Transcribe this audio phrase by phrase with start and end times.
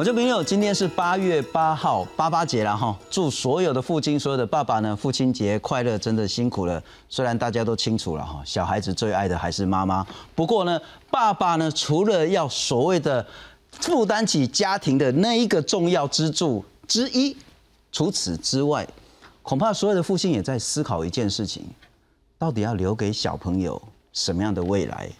[0.00, 5.98] 我这朋友今天是八月八号，八八节了哈，祝所有的父亲、所有的爸爸呢，父亲节快乐！
[5.98, 6.82] 真的辛苦了。
[7.10, 10.06] 虽然大家都清楚了哈，小孩子最爱的还是妈妈。
[10.34, 13.26] 不过呢，爸爸呢，除了要所谓的
[13.72, 17.36] 负担起家庭的那一个重要支柱之一，
[17.92, 18.88] 除此之外，
[19.42, 21.62] 恐怕所有的父亲也在思考一件事情：
[22.38, 23.78] 到底要留给小朋友
[24.14, 25.10] 什么样的未来？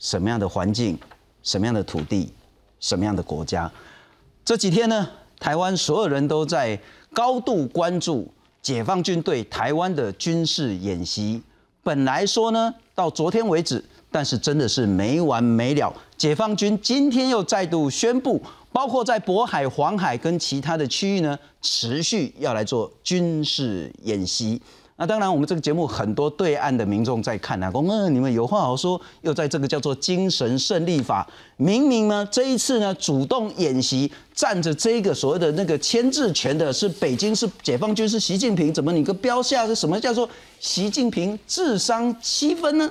[0.00, 0.98] 什么样的环境？
[1.44, 2.32] 什么样的土地？
[2.80, 3.70] 什么样的国家？
[4.46, 5.08] 这几天呢，
[5.40, 6.80] 台湾所有人都在
[7.12, 8.32] 高度关注
[8.62, 11.42] 解放军对台湾的军事演习。
[11.82, 15.92] 本来说呢，到昨天为止，但是真的是没完没了。
[16.16, 24.62] 解放军今天又再度宣布，包括在渤海、黄海跟其他的区域呢，持续要来做军事演习。
[24.98, 40.26] 那当然，我们这个节目很多对岸的民众在看啊，公嗯，你们有话好说，又在这个叫做精神胜利法，明明呢这一次呢主动演习，占着这个所谓的那个牵制权的是北京，是解放军，是习近平，怎么你个标下是什么叫做
[40.60, 42.90] 习近平智商七分呢？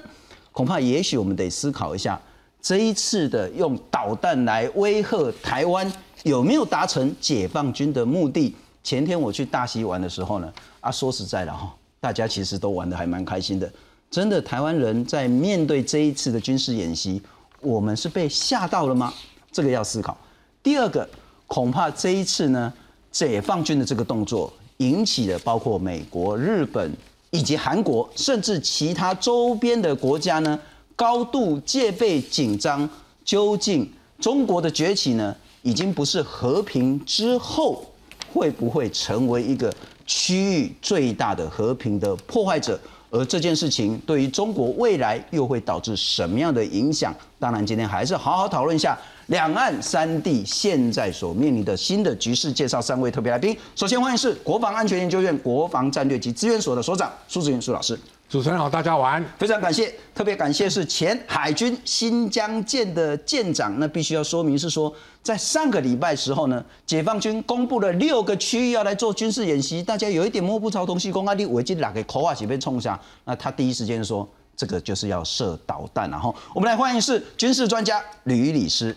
[0.52, 2.22] 恐怕也许我们得思考一下，
[2.62, 8.56] 这一次的用导弹来威吓台湾，有没有达成解放军的目的？
[8.84, 11.76] 前天我去大溪玩的时候呢，啊，说实在的哈。
[12.00, 13.72] 大家其实都玩得还蛮开心的，
[14.12, 14.42] 真的。
[14.42, 17.22] 台湾人在面对这一次的军事演习，
[17.62, 19.12] 我们是被吓到了吗？
[19.52, 20.16] 这个要思考。
[20.62, 21.08] 第二个，
[21.48, 22.72] 恐怕这一次呢，
[23.12, 26.92] 解放军的这个动作引起了包括美国、日本
[27.32, 30.60] 以及韩国，甚至其他周边的国家呢，
[30.96, 32.88] 高度戒备紧张。
[33.24, 37.84] 究竟中国的崛起呢，已经不是和平之后
[38.32, 39.74] 会不会成为一个？
[40.06, 42.80] 区域最大的和平的破坏者，
[43.10, 47.14] 而这件事情对于中国未来又会导致什么样的影响？
[47.40, 52.52] 当然，今天还是好好讨论一下两岸三地现在所面临的新的局势。
[52.52, 58.00] 介绍三位特别来宾，首先欢迎是国防安全研究院国防战略及资源所的所长苏志云苏老师。
[58.36, 59.26] 主持人好，大家晚安。
[59.38, 63.74] 非常感谢，特别感谢是前海军新疆舰的舰长。
[63.80, 71.10] 那必须要说明是说，在上个礼拜时候呢，解放军公布了六个区域要来做军事演习，大家有一点摸不着东西。
[71.14, 73.00] 公安的违禁哪个口啊，几被冲下？
[73.24, 76.12] 那他第一时间说，这个就是要射导弹。
[76.12, 78.94] 然后我们来欢迎是军事专家吕礼师，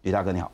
[0.00, 0.50] 吕大哥你好。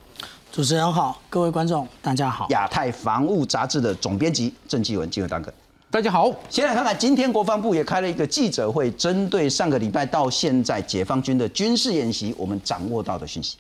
[0.51, 2.49] 主持人好，各位观众大家好。
[2.51, 5.55] 亚太防务杂志的总编辑郑继文，继文大哥。
[5.95, 13.59] 大家好，先来看看，今天国防部也开了一个记者会，针对上个礼拜到现在解放军的军事演习，我们掌握到的讯息。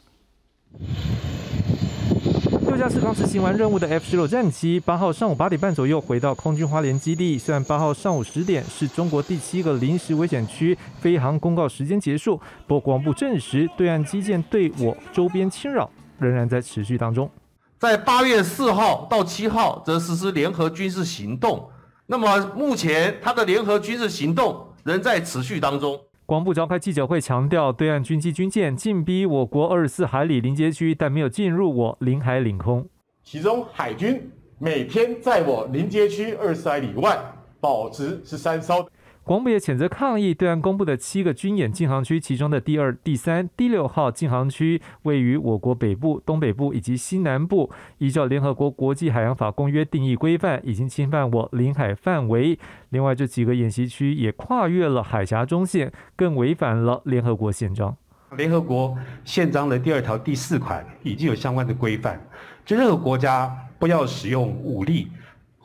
[2.66, 7.38] 六架次刚执行完任务的 F 十六战机，八号上午八点半左右回到空军花莲基地。
[7.38, 17.30] 虽然八号上午十点是中国第七个临时危险区飞航公告时间结束，不过国防部证实，对岸基建对我周边侵扰仍然在持续当中。
[17.78, 21.64] 在八月四号到七号，则实施联合军事行动。
[22.06, 25.98] 那么目前，他的联合军事行动仍在持续当中。
[26.26, 32.86] 国防部召开记者会，强调对岸军机军舰进逼我国二十四海里临界区，但没有进入我领海领空。
[33.22, 37.18] 其中，海军每天在我临界区二十海里外
[37.58, 38.86] 保持十三艘。
[39.24, 52.58] 国防部也谴责抗议对岸公布的七个军演禁航区，其中的第二、第三、第六号禁航区位于我国北部、东北部以及西南部，依照联合国国际海洋法公约定义规范，已经侵犯我领海范围。
[52.90, 57.96] 另外，这几个演习区也跨越了海峡中线，更违反了联合国宪章。
[58.36, 62.20] 联合国宪章的第二条第四款已经有相关的规范，
[62.66, 65.08] 就任何国家不要使用武力。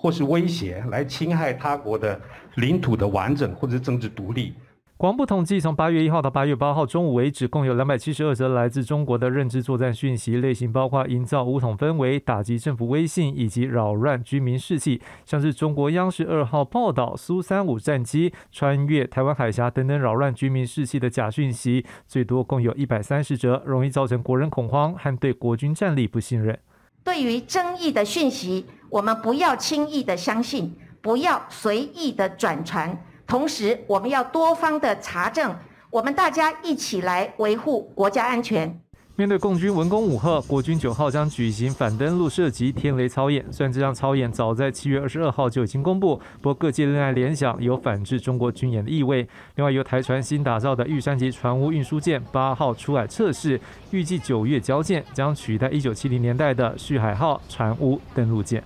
[0.01, 2.17] 或是威胁来侵害他国的
[2.55, 4.53] 领土的完整或者政治独立。
[4.95, 15.01] 广部统计，从八月一号到八月八号中午为止，共有两百七十二则来自中国的认知作战讯息，类型包括营造武统氛围、打击政府威信以及扰乱居民士气。
[15.25, 26.59] 像是中国央视二号报道苏三五战机穿越台湾海峡等等扰乱居民士气的假讯息，最多共有一百三十则，容易造成国人恐慌和对国军战力不信任。
[27.05, 32.97] 对于争议的讯息，我们不要轻易的相信，不要随意的转传，
[33.27, 35.55] 同时我们要多方的查证，
[35.91, 38.79] 我们大家一起来维护国家安全。
[39.15, 43.45] 面对共军文攻武赫，国军九号将举行反登陆射击天雷操演。
[43.51, 49.27] 虽然这项操演早在七月二十二号就已经公布，不过各界仍然联想有反制中国军演的意味。
[49.55, 53.59] 另外，由台船新打造的玉山级船坞运输舰八号出海测试，
[53.91, 58.63] 预计九月交舰，将取代一九七零年代的旭海号船坞登陆舰。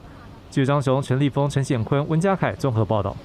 [0.54, 3.18] 记者张雄、陈立峰、陈显坤、温家凯综合报道。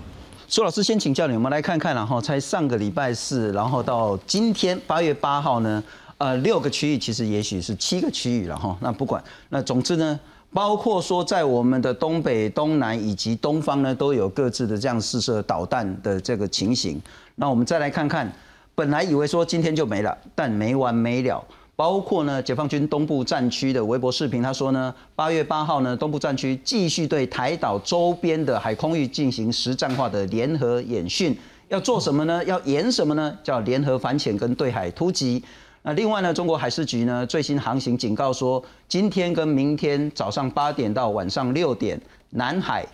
[0.46, 5.84] 苏老师先请教你，我们来看看，然后才上个礼拜四，然后到今天八月八号呢？
[6.16, 8.74] 呃六个区域，其实也许是七个区域了哈。
[8.80, 10.18] 那不管，那总之呢，
[10.54, 16.98] 包括说在我们的东北、东南以及东方呢，都有各自的这样试射导弹的这个情形。
[17.34, 18.32] 那我们再来看看，
[18.74, 21.44] 本来以为说今天就没了，但没完没了。
[21.78, 31.38] 包括呢，解放军东部战区的微博视频，他说呢，八月八号呢，东部战区继续对台岛周边的海空域进行实战化的联合演训，
[31.68, 32.44] 要做什么呢？
[32.46, 33.38] 要演什么呢？
[33.44, 35.40] 叫联合反潜跟对海突击。
[35.82, 41.96] 那另外呢，中国海事局呢最新航行警告说，今天跟明天早上八点到晚上六点，
[42.30, 42.84] 南海、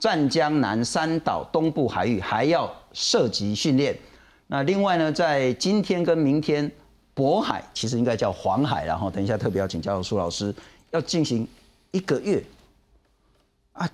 [0.00, 3.96] 湛江南三岛东部海域还要涉及训练。
[4.48, 6.68] 那另外呢，在今天跟明天。
[7.14, 10.52] 渤海其实应该叫黄海，然后等一下特别要请教苏老师，
[10.90, 11.46] 要进行
[11.92, 12.42] 一个月
[13.72, 13.88] 啊。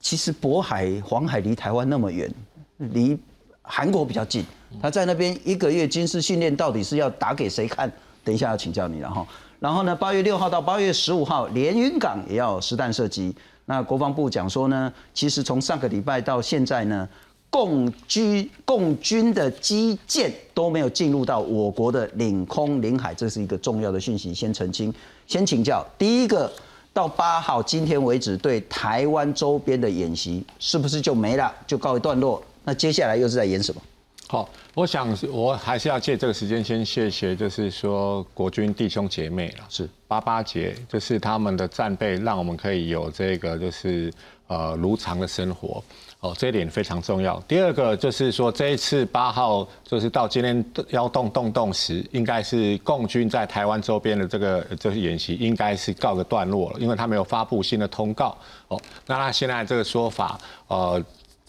[0.00, 2.32] 其实渤海、黄海离台湾那么远，
[2.78, 3.18] 离
[3.62, 4.44] 韩国比较近，
[4.80, 7.90] 他在那边一个月军事训练，到底是要打给谁看？
[8.22, 9.26] 等一下要请教你了哈。
[9.60, 13.34] 然后呢，八月六号到八月十五号，连云港也要实弹射击。
[13.66, 17.08] 那国防部讲说呢，其实从上个礼拜到现在呢。
[17.54, 24.34] 共军共军的基建都没有进入到我国的领空领海，这是一个重要的讯息。
[24.34, 24.92] 先澄清，
[25.28, 25.86] 先请教。
[25.96, 26.52] 第一个，
[26.92, 32.42] 到八号今天为止，对台湾周边的演习是不是就没了，就告一段落？
[32.64, 33.80] 那接下来又是在演什么？
[34.26, 44.12] 好，我想我还是要借这个时间先谢谢，就是说国军弟兄姐妹了，是八八节，就是他们的战备，让我们可以有这个就是
[44.48, 45.80] 呃如常的生活。
[46.24, 47.38] 哦，这一点非常重要。
[47.46, 58.34] 第二个就是说，这一次八号就是到今天幺洞洞洞时，应该是共军在台湾周边的这个就是演习，应该是告个段落了，因为他没有发布新的通告。
[58.68, 61.04] 哦，那他现在这个说法，呃。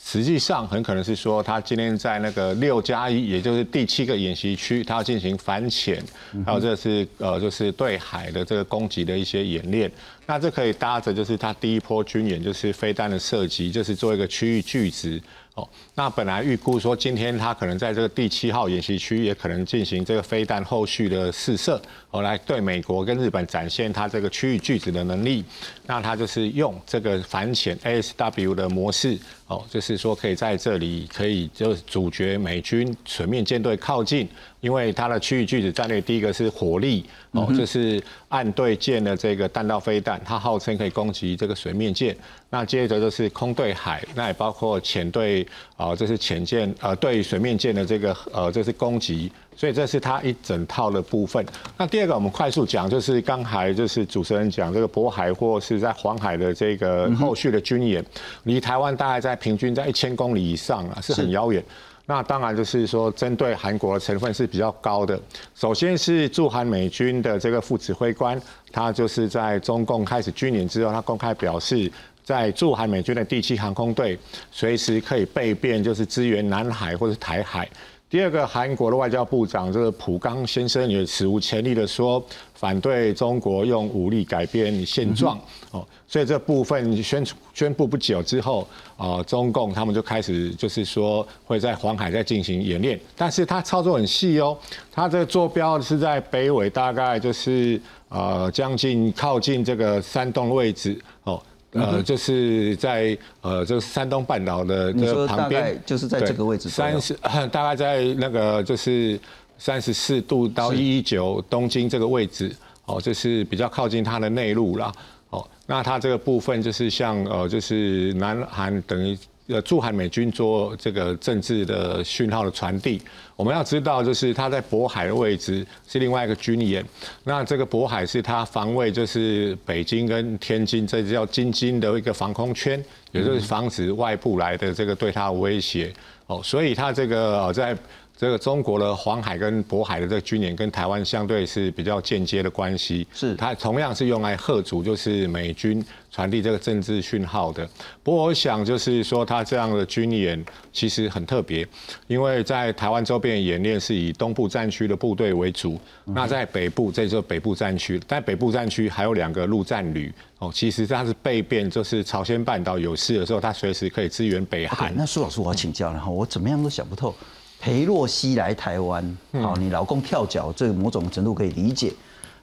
[0.07, 5.99] 实际上很可能是说，他今天在那个六加一，也就是第七个演习区，他要进行反潜，
[6.45, 9.91] 还有这是呃，就是对海的这个攻击的一些演练。
[10.27, 15.19] 那这可以搭着就是他第一波军演，就是飞弹的射击，就是做一个区域聚值。
[15.55, 21.81] 哦，那本来预估说今天他可能在这个第七号演习区也可能进行这个飞弹后续的试射，
[22.11, 25.45] 哦，来对美国跟日本展现他这个区域拒止的能力。
[25.87, 29.17] 那他就是用这个反潜 ASW 的模式，
[29.47, 34.27] 哦，就是说可以在这里可以就阻绝美军水面舰队靠近。
[34.61, 42.15] 因为它的区域拒止战略，第一个是火力哦，就是岸对舰的这个弹道飞弹，它号称可以攻击这个水面舰。
[42.49, 45.45] 那接着就是空对海，那也包括潜对
[45.77, 49.31] 啊，这是潜舰呃对水面舰的这个呃这是攻击。
[49.57, 51.43] 所以这是它一整套的部分。
[51.77, 58.03] 那第二个我们快速讲，就是刚才就是主持人讲这个渤海或是在黄海的这个后续的军演，
[58.43, 61.63] 离台湾大概在平均在一千公里以上啊，是很遥远。
[62.07, 65.19] 那当然就是说，针对韩国成分是比较高的。
[65.55, 68.39] 首先是驻韩美军的这个副指挥官，
[68.71, 71.91] 他就是在中共开始军演之后，他公开表示，
[72.23, 74.17] 在驻韩美军的第七航空队
[74.51, 77.67] 随时可以备变，就是支援南海或者台海。
[78.07, 85.38] 第二个，韩国的外交部长这个朴刚先生也史无前例的说，反对中国用武力改变现状。
[85.71, 94.55] 哦，所以这部分宣宣布不久之后，啊，中共他们就开始就是说会在黄海再进行演练，但是他操作很细哦，
[94.91, 101.41] 他这个坐标是在北纬大概就是呃将近靠近这个山洞位置哦。
[101.75, 107.13] 呃，就是在呃，就是山东半岛的这个旁边，就是在这个位置，三十
[107.51, 109.20] 大概在那个就是
[109.58, 112.55] 三十四度到一一九东京这个位置，
[112.86, 114.91] 哦，就是比较靠近它的内陆啦。
[115.29, 119.17] 哦，那它这个部分就是像呃，就是南韩等于。
[119.47, 123.01] 呃，驻韩美军做这个政治的讯号的传递，
[123.35, 126.83] 我们要知道，就是他在渤海的位置是另外一个军演。
[127.23, 135.93] 那这个渤海是他防卫，就是北京跟天津，这叫京津的一个防空圈，也就是防止外部来的这个对他威胁。
[136.27, 137.77] 哦，所以他这个在。
[138.17, 147.67] 这个中国的黄海跟渤海的这个军演跟台湾相对是比较间接的关系，是它同样是用来贺阻，就是美军传递这个政治讯号的。
[148.03, 151.67] 不过我想就是说，它这样的军演其实很特别，
[152.07, 164.93] 因为在台湾周边演练是以东部战区的部队为主，那在北部这就是北部战区，在北部战区还有两个陆战旅哦，其实它是备变，就是朝鲜半岛有事的时候，它随时可以支援北韩。
[164.95, 167.13] 那苏老师，我要请教了哈，我怎么样都想不透。
[167.59, 171.89] 裴洛西来台湾，好，你老公跳脚，这个某种程度可以理解；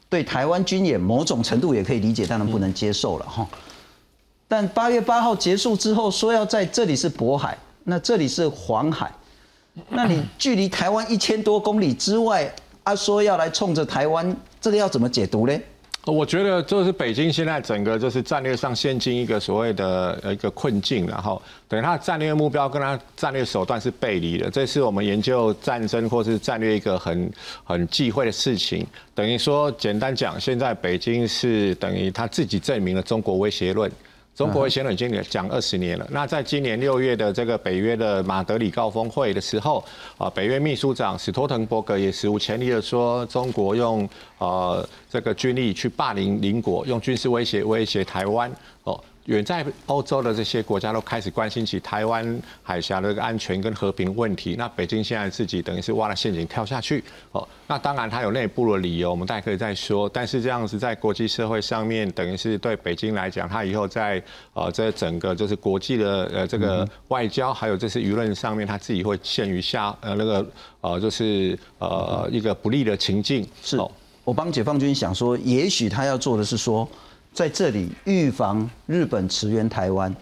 [0.08, 3.46] 对台湾军演某种程度也可以理解，当然不能接受了哈。
[4.48, 9.12] 但八月八号结束之后，说要在这里是渤海，那这里是黄海，
[9.88, 12.52] 那你距离台湾一千多公里之外，
[12.82, 15.56] 啊，说要来冲着台湾，这个要怎么解读呢？
[16.04, 24.50] 我觉得就是北京现在整个就是战略上陷进一个所谓的一个困境，然后等于他战略目标跟他战略手段是背离的。
[24.50, 27.30] 这是我们研究战争或是战略一个很
[27.62, 28.84] 很忌讳的事情。
[29.14, 33.88] 等于说，简单讲，现在北京是等于他自己证明了中国威胁论。
[34.34, 36.06] 中国先生已经讲二十年了。
[36.10, 39.84] 那在今年六月的这个北约的马德里高峰会的时候，
[40.16, 44.08] 啊，北约秘书长史托滕伯格也史无前例的说，中国用
[44.38, 48.50] 呃这个军力去霸凌邻国，用军事威胁威胁台湾，
[48.84, 48.98] 哦。
[49.26, 54.56] 远在欧洲的这些国家都开始关心起台湾海峡的安全跟和平问题。
[54.58, 57.46] 那北京现在自己等于是挖了陷阱跳下去哦。
[57.68, 60.08] 那当然它有内部的理由，我们大家可以再说。
[60.08, 64.20] 但是这样子在国际社会上面，等于是对北京来讲，它以后在
[64.54, 70.44] 呃这整个就是国际的呃这个外交，还有这些舆论上面，它自己会陷于下呃那个
[70.80, 73.46] 呃就是呃一个不利的情境。
[73.62, 73.78] 是，
[74.24, 76.88] 我帮解放军想说，也许他要做的是说。
[77.32, 80.14] 在这里预防日本驰援台湾，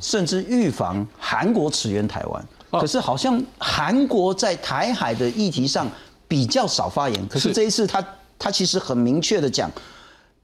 [0.00, 2.44] 甚至预防韩国驰援台湾。
[2.70, 5.90] 可是好像韩国在台海的议题上
[6.26, 7.28] 比较少发言。
[7.28, 8.04] 可是这一次他
[8.38, 9.70] 他其实很明确的讲，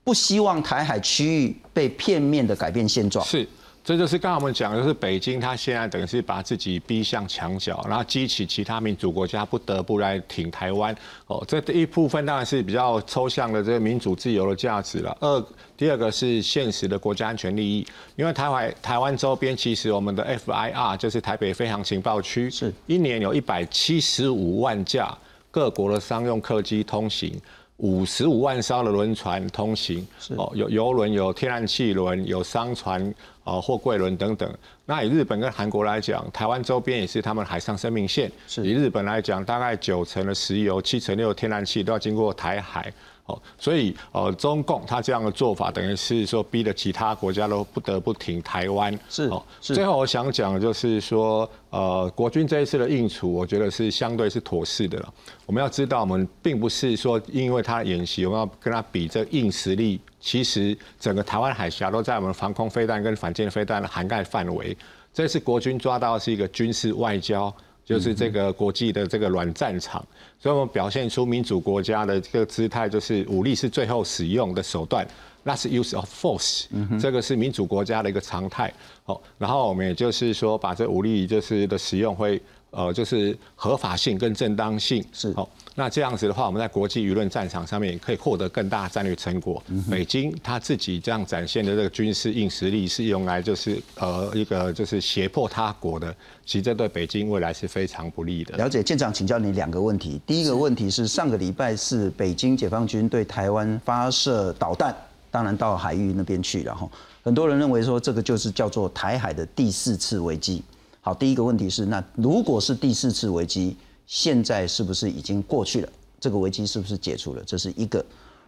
[0.02, 3.24] 不希望台海区域被片面的改变现状。
[3.24, 3.46] 是。
[3.84, 10.96] 这就是刚刚我们讲，就是北京，它现在等于是把自己逼向墙角，然后激起其他民主国家不得不来挺台湾。
[11.26, 15.14] 哦，这第一部分当然是比较抽象的这个民主自由的价值了。
[15.20, 17.86] 二，第二个是现实的国家安全利益，
[18.16, 25.14] 因为台湾台湾周边其实我们的 FIR 就是台北飞航情报区，是一年有一百七十五万架
[25.50, 27.38] 各国的商用客机通行。
[27.78, 33.12] 五十五万艘的轮船通行，哦，有游轮、有天然气轮、有商船、
[33.44, 34.52] 啊货柜轮等等。
[34.86, 38.30] 那以日本跟韩国来讲，台湾周边也是他们海上生命线。
[38.56, 42.92] 以日本来讲，大概九成的石油、七成六天然气都要经过台海。
[43.26, 48.96] 哦，所以呃，中共他这样的做法，等于是说逼得其他国家都不得不挺台湾。
[49.08, 55.14] 是哦，最后我想讲的就是说，呃，国军这一次的应处，我觉得是相对是妥适的了。
[55.46, 59.98] 我们要知道，我们并不是说因为他演习，我们要跟他比这硬实力。
[60.20, 64.76] 其实整个台湾海峡都在我们防空飞弹跟反舰飞弹的涵盖范围。
[65.12, 67.54] 这次国军抓到是一个军事外交。
[67.84, 70.04] 就是这个国际的这个软战场，
[70.38, 75.06] 所以我们表现出民主国家的这个姿态，就是武力是最后使用的手段，
[75.42, 76.66] 那是 use of force，
[76.98, 78.72] 这个是民主国家的一个常态。
[79.04, 82.40] 好，然后我们也就是说，把这武力就是的使用会。
[82.74, 89.62] 呃，就是合法性跟正当性是好，那这样子的话，我们在国际舆论战场上面也可以获得更大战略成果。
[89.90, 96.12] 北京他自己这样展现的这个军事硬实力，是用来就是呃一个就是胁迫他国的，
[96.44, 98.56] 其实这对北京未来是非常不利的。
[98.56, 100.20] 了解，舰长，请教你两个问题。
[100.26, 104.92] 第一个问题是上个礼拜四北京解放军对台湾发射导弹，
[105.30, 106.90] 当然到海域那边去，然后
[107.22, 110.62] 很多人认为说这个就是叫做台海的第四次危机。
[111.04, 115.88] 好，第一个问题是，那如果是第四次危机，现在是不是已经过去了？
[116.18, 117.42] 这个危机是不是解除了？
[117.44, 118.02] 这是一个。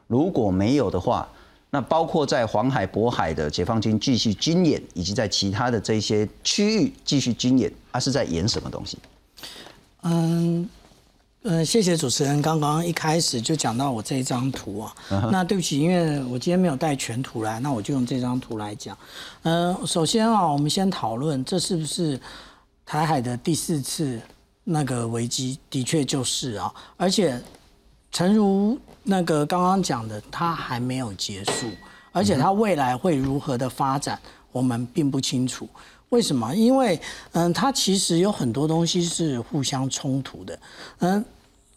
[0.06, 1.28] 如果没有的话，
[1.68, 8.96] 那包括在黄海、渤海的解放军继续军演，以及在其他的这些区域继续军演，它是在演什么东西？
[10.04, 10.66] 嗯。
[11.48, 12.42] 嗯，谢谢主持人。
[12.42, 14.92] 刚刚一开始就讲到我这一张图啊，
[15.30, 18.98] 那对不起，因为我今天没有带全图来，那我就用这张图来讲。
[19.44, 22.20] 嗯，首先啊，我们先讨论这是不是
[22.86, 24.18] 台海的第四次
[24.64, 25.58] 那个危机？
[25.68, 27.38] 的确就是啊，而且
[28.10, 31.66] 诚如那个刚刚讲的，它还没有结束，
[32.12, 34.18] 而且它未来会如何的发展，
[34.52, 35.68] 我们并不清楚。
[36.10, 36.54] 为什么？
[36.54, 36.98] 因为
[37.32, 40.58] 嗯，它其实有很多东西是互相冲突的，
[41.00, 41.24] 嗯。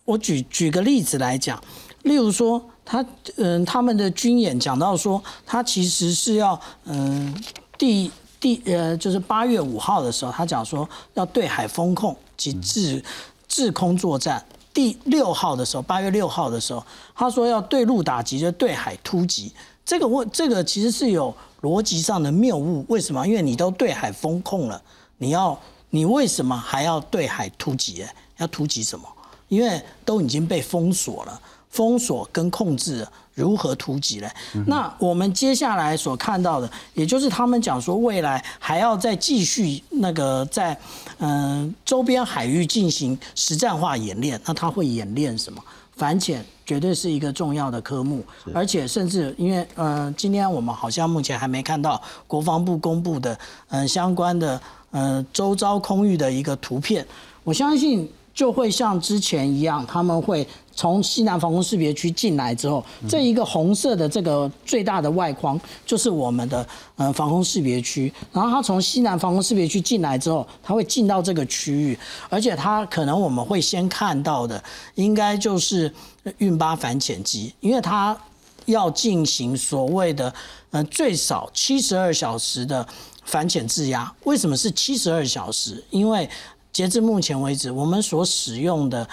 [0.06, 1.64] 我举举个例子来讲，
[2.02, 3.06] 例如说，他
[3.38, 7.32] 嗯，他们的军演讲到说，他其实是要嗯，
[7.78, 8.10] 第
[8.40, 13.04] 第呃，就是八月五号的时候，他讲说要对海封控及制
[13.48, 14.44] 制空作战。
[14.74, 16.82] 第六号的时候，八月六号的时候，
[17.16, 19.52] 他说要对陆打击，就对海突击。
[19.84, 22.86] 这个问这个其实是有逻辑上的谬误。
[22.88, 23.28] 为什么？
[23.28, 24.82] 因为你都对海封控了，
[25.18, 28.04] 你要你为什么还要对海突击？
[28.04, 29.06] 哎，要突击什么？
[29.50, 31.42] 因为都已经被封锁了，
[31.72, 33.06] 封锁跟控制
[33.40, 34.30] 如何突击嘞？
[34.68, 40.78] 那我们接下来所看到的，也就是他们讲说未来还要再继续那个在
[41.20, 44.40] 嗯周边海域进行实战化演练。
[44.46, 45.64] 那他会演练什么？
[45.96, 53.38] 反潜绝对是一个重要的科目，而且甚至因为呃今天我们好像目前还没看到国防部公布的
[53.70, 57.06] 嗯相关的嗯周遭空域的一个图片，
[57.44, 58.10] 我相信。
[58.32, 60.48] 就会像之前一样，他们会
[60.80, 74.64] 从西南防空识别区进来之后，这一个红色的这个最大的外框就是我们的呃防空识别区，然后它从西南防空识别区进来之后，它会进到这个区域，而且它可能我们会先看到的，
[74.96, 75.94] 应该就是
[76.38, 78.18] 运八反潜机，因为它
[78.64, 80.34] 要进行所谓的
[80.72, 82.88] 呃最少七十二小时的
[83.26, 84.10] 反潜制压。
[84.24, 85.84] 为什么是七十二小时？
[85.90, 86.30] 因为
[86.72, 89.06] 截至目前为止，我们所使用的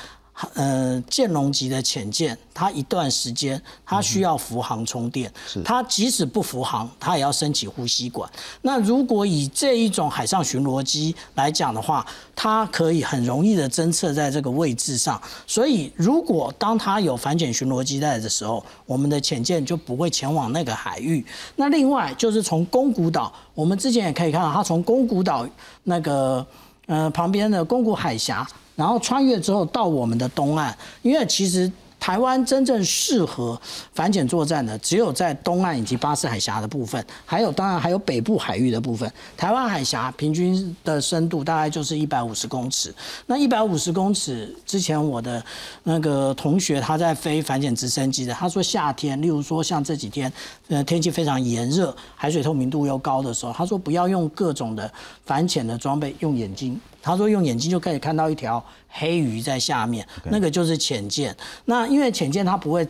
[0.55, 5.33] 呃舰龙级的潜舰，它一段时间它需要浮航充电，
[5.64, 8.31] 它即使不浮航，它也要升起呼吸管。
[8.62, 15.21] 那如果以这一种海上巡逻机来讲的话，它可以很容易的侦测在这个位置上。
[15.47, 21.25] 所以，如果当它有反潜巡逻机在的时候，我们的潜舰就不会前往那个海域。
[21.57, 25.49] 那另外就是从宫古岛，我们之前也可以看到，它从宫古岛
[25.85, 26.47] 那个。
[26.88, 31.71] 呃，旁边的宫古海峡，然后穿越之后到我们的东岸，因为其实。
[31.99, 33.61] 台湾真正适合
[33.92, 39.11] 反潜作战的，只有在东岸以及巴士海峡的部分，还有当然还有北部海域的部分。
[39.37, 42.95] 台湾海峡平均的深度大概就是一百五十公尺。
[43.26, 45.42] 那一百五十公尺之前，我的
[45.83, 50.33] 那个同学他在飞反潜直升机的，他说夏天，例如说像这几天，
[50.68, 54.88] 呃天气非常炎热，海水透明度又高的时候，他说不要用各种的
[55.25, 56.78] 反潜的装备，用眼睛。
[57.06, 61.34] 他说用眼睛就可以看到一条黑鱼在下面，那个就是浅见。
[61.66, 62.86] 那因为浅见它不会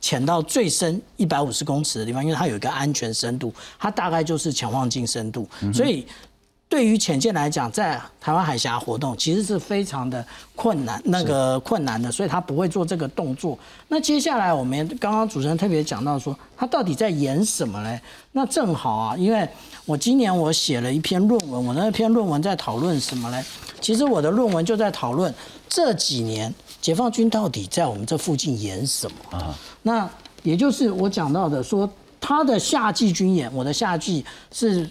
[0.00, 6.06] 潜到最深一百五十公尺的地方，因为它有一个安全深度，它大概就是潜望镜深度，所以。
[6.70, 10.24] 对于潜舰来讲，在台湾海峡活动其实是非常的
[10.54, 13.58] 困难，那个困难的，所以他不会做这个动作。
[13.88, 18.00] 那接下来我们刚刚主持人特别讲到说，他到底在演什么嘞？
[18.30, 19.46] 那正好啊，因为
[19.84, 23.44] 我今年我写了一篇论文，我那篇论文在讨论什么嘞？
[23.80, 25.34] 其实我的论文就在讨论
[25.68, 29.58] 这几年解放军到底在我们这附近演什么啊？
[29.82, 30.08] 那
[30.44, 31.90] 也就是我讲到的说，
[32.20, 34.88] 他的夏季军演，我的夏季是。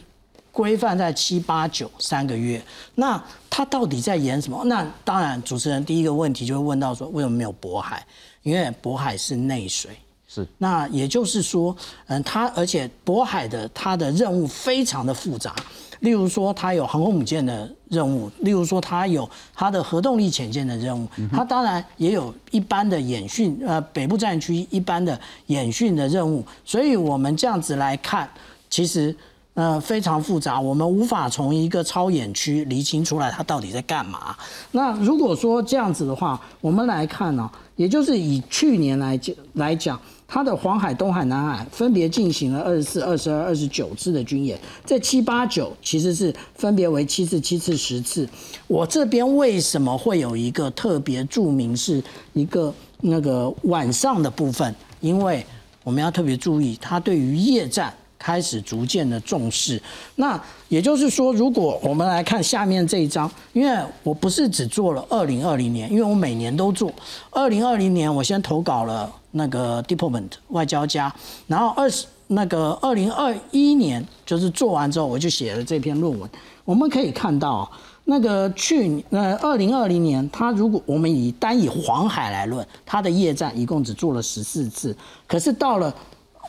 [0.60, 2.62] 规范在七八九三个月，
[2.95, 4.62] 那他到底在演什么？
[4.65, 8.06] 那当然，主持人第一个问题就会问到说，为什么没有渤海？
[8.43, 9.91] 因为渤海是内水，
[10.28, 10.45] 是。
[10.58, 11.74] 那也就是说，
[12.08, 15.56] 嗯，他而且渤海的它的任务非常的复杂，
[16.02, 26.45] 例如说它有航空母舰的任务，例如说它有它的核动力潜舰的任务，它当然也有一般的演训，呃，北部战区一般的演训的任务。
[26.65, 28.30] 所以我们这样子来看，
[28.69, 29.15] 其实。
[29.60, 34.34] 呃，非常复杂，我们无法从一个超演区厘清出来它到底在干嘛。
[34.72, 48.26] 那如果说这样子的话，我们来看呢，也就是以去年来讲来讲，它的黄海、东海、南海分别进行了二十四、二十二、二十九次的军演，这七八九其实是分别为七次、七次、十次。
[48.65, 54.74] 我这边为什么会有一个特别注明是一个那个晚上的部分？
[55.02, 55.45] 因为
[55.84, 57.93] 我们要特别注意，它对于夜战。
[58.19, 59.82] 开始逐渐的重视，
[60.15, 66.91] 那也就是说，如果我们来看下面这一张，因为我不是只做了二零二零年，因为我每年都做。
[67.32, 71.12] 二零二零年我先投稿了那个 Department 外交家，
[71.47, 76.29] 然后二十那个二零二一年就是做完之后，我就写了这篇论文。
[76.65, 77.71] 我们可以看到，
[78.03, 84.93] 那个去呃二零二零年，他如果我们以单以黄海来论，他的夜战一共只做了十四次，
[85.25, 85.95] 可是到了。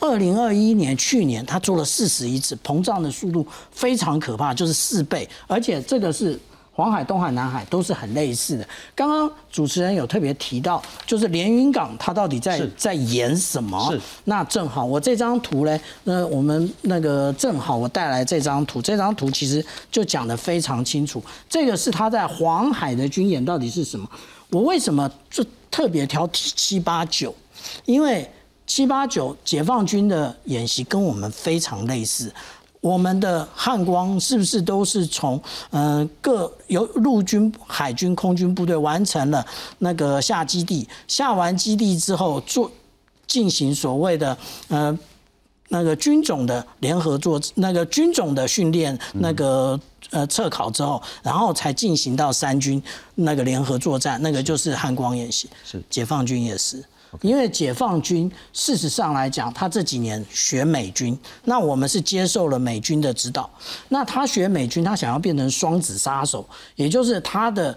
[0.01, 5.29] 二零二一年，去年他做了四十一次，膨胀的速度非常可怕，就是四倍。
[5.47, 6.39] 而且这个是
[6.73, 8.67] 黄海、东海、南海都是很类似的。
[8.95, 13.95] 刚刚主持人有特别提到，就是连云港它到底在在演什么？
[14.25, 21.23] 那正好我这张图呢，那我们那个正好我带来这张图，这张图其实就讲得非常清楚。
[21.49, 24.09] 这个是他在黄海的军演到底是什么？
[24.49, 27.35] 我为什么就特别挑七八九？
[27.85, 28.27] 因为。
[28.71, 32.33] 七八九解放军的演习跟我们非常类似，
[32.81, 39.45] 我们的汉光是不是都是从嗯各由陆军、海军、空军部队完成了
[39.79, 42.71] 那个下基地，下完基地之后做
[43.27, 44.97] 进行所谓的呃
[45.71, 49.79] 那个军种的联合作那个军种的训练那个
[50.11, 52.81] 呃测考之后，然后才进行到三军
[53.17, 55.83] 那个联合作战，那个就是汉光演习，是。
[55.91, 56.85] 解放军也是。
[57.23, 63.51] 因为解放军事实上来讲，他这几年学美军，那我们是接受了美军的指导。
[63.89, 67.77] 那他学美军，他想要变成双子杀手，也就是他的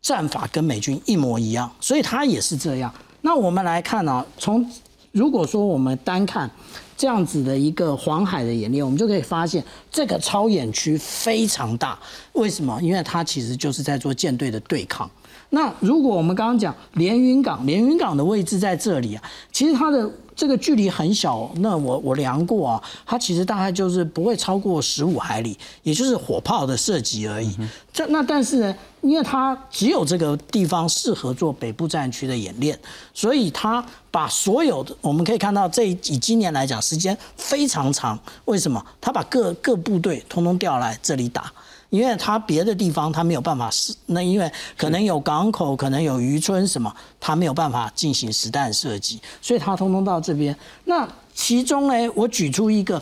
[0.00, 2.92] 战法跟美军一模一样，所以他也是这样。
[3.22, 4.70] 那我们来看呢，从
[5.12, 6.50] 如果说我们单看
[6.96, 11.98] 这样子的一个黄海的演练，我们就可以发现这个超演区非常大。
[12.34, 12.80] 为什么？
[12.82, 15.10] 因为它其实就是在做舰队的对抗。
[15.54, 27.56] 那如果我们刚刚讲连云港，连云港的位置在这里啊，其实它的这个距离很小，那我我量过啊，它其实大概就是不会超过十五海里，也就是火炮的射击而已。
[27.92, 32.76] 这那但是呢，因为它只有这个地方适合做北部战区的演练，
[33.14, 38.18] 所以它把所有的我们可以看到，这以今年来讲时间非常长。
[38.46, 38.84] 为什么？
[39.00, 41.52] 它把各各部队通通调来这里打。
[41.90, 50.56] 因为它别的地方它没有办法实，那因为可能有港口，可能有渔村什么，它没有办法进行实弹射击，所以它通通到这边。
[50.84, 53.00] 那其中呢，我举出一个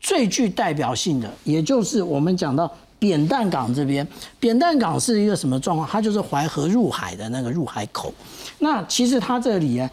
[0.00, 4.06] 最具代表性的，也就是我们讲到扁担港这边。
[4.38, 5.88] 扁担港是一个什么状况？
[5.88, 8.12] 它就是淮河入海的那个入海口。
[8.58, 9.86] 那其实它这里，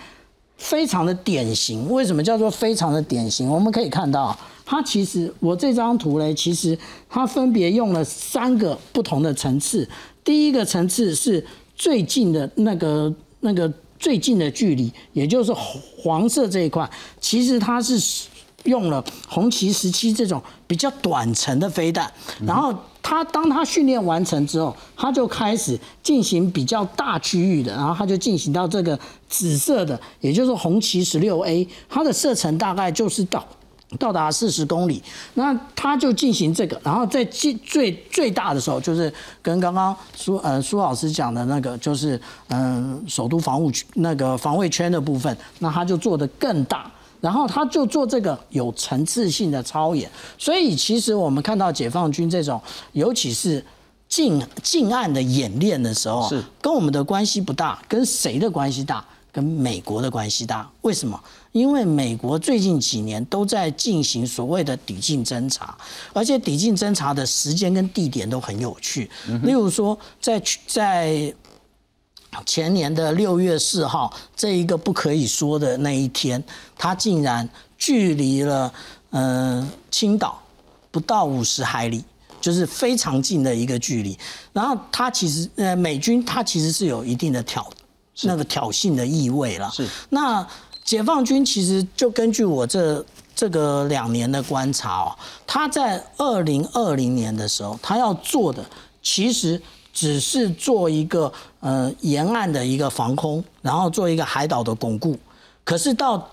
[0.58, 1.90] 非常的典型。
[1.90, 3.50] 为什么叫做非常的典型？
[3.50, 4.38] 我们可以看到。
[4.72, 6.78] 它其实，我这张图嘞，其实
[7.10, 9.86] 它分别用了三个不同的层次。
[10.24, 18.02] 第一个层次是最近的那个那个最近的距离，也就是黄色这一块，其实它是
[18.64, 22.10] 用了红旗十七这种比较短程的飞弹。
[22.48, 33.46] 然后它当它训练完成之后，它就开始进行比较大区域的，然后它就进行到这个紫色的，也就是红旗十六 A，它的射程大概就是到。
[34.00, 52.62] 到达四十公里，那他就进行这个，然后在最最最大的时候，就是跟刚刚苏呃苏老师讲的那个，就是嗯首都防务区那个防卫圈的部分，那他就做的更大，然后他就做这个有层次性的操演，所以其实我们看到解放军这种，
[52.94, 53.64] 尤其是
[54.08, 56.42] 近近岸的演练的时候，是。
[56.62, 59.04] 跟我们的关系不大，跟谁的关系大？
[59.34, 61.18] 跟美国的关系大，为什么？
[61.52, 65.78] 因为美国最近几年都在进行所谓的抵近侦查，
[66.14, 69.10] 而且抵近侦查的时间跟地点都很有趣。
[69.44, 71.34] 例如说，在在
[72.46, 76.42] 前年的六月四号这一个不可以说的那一天，
[76.78, 78.74] 他竟然距离了
[79.10, 80.42] 嗯青岛
[80.90, 82.04] 不到五十海里，
[82.40, 84.18] 就是非常近的一个距离。
[84.54, 87.70] 然后他其实呃美军他其实是有一定的挑。
[88.24, 89.72] 那个挑衅的意味了。
[89.72, 89.88] 是。
[90.10, 90.46] 那
[90.84, 93.04] 解放军其实就根据我这
[93.36, 95.16] 这个两年的观察哦，
[95.48, 98.64] 他在二零二零年的时候，他要做的
[99.02, 99.62] 其实
[99.94, 105.18] 只是做一个呃沿岸的一个防空，然后做一个海岛的巩固。
[105.64, 106.30] 可是到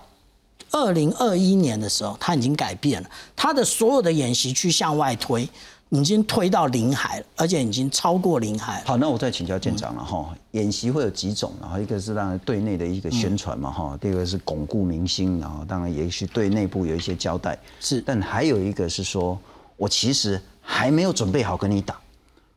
[0.71, 5.47] 二零二一年的时候，他已经改变了，他的所有的演习去向外推。
[5.89, 8.83] 已经推到临海了，而且已经超过临海。
[8.85, 10.35] 好，那我再请教舰长了哈。
[10.51, 17.57] 演习会有几种，然后一个是让对内的一个宣传嘛哈，第二个是巩固民心，然后当然也许对内部有一些交代。
[17.79, 19.39] 是，但还有一个是说，
[19.77, 21.99] 我其实还没有准备好跟你打，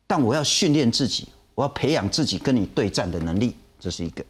[0.05, 4.23] 但我要训练自己，我要培养自己跟你对战的能力，这是一个。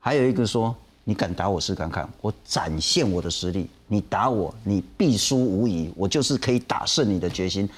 [0.00, 0.74] 还有一个说，
[1.04, 7.68] 你敢打我试看看，我展现我的实力，你打我，你必输无疑，我就是可以打胜你的决心。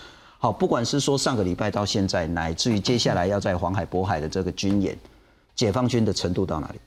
[0.45, 4.95] 好，不管是说上个礼拜到现在，乃至于接下来要在黄海、渤海的这个军演，
[5.57, 6.81] 解放军的程度到哪里？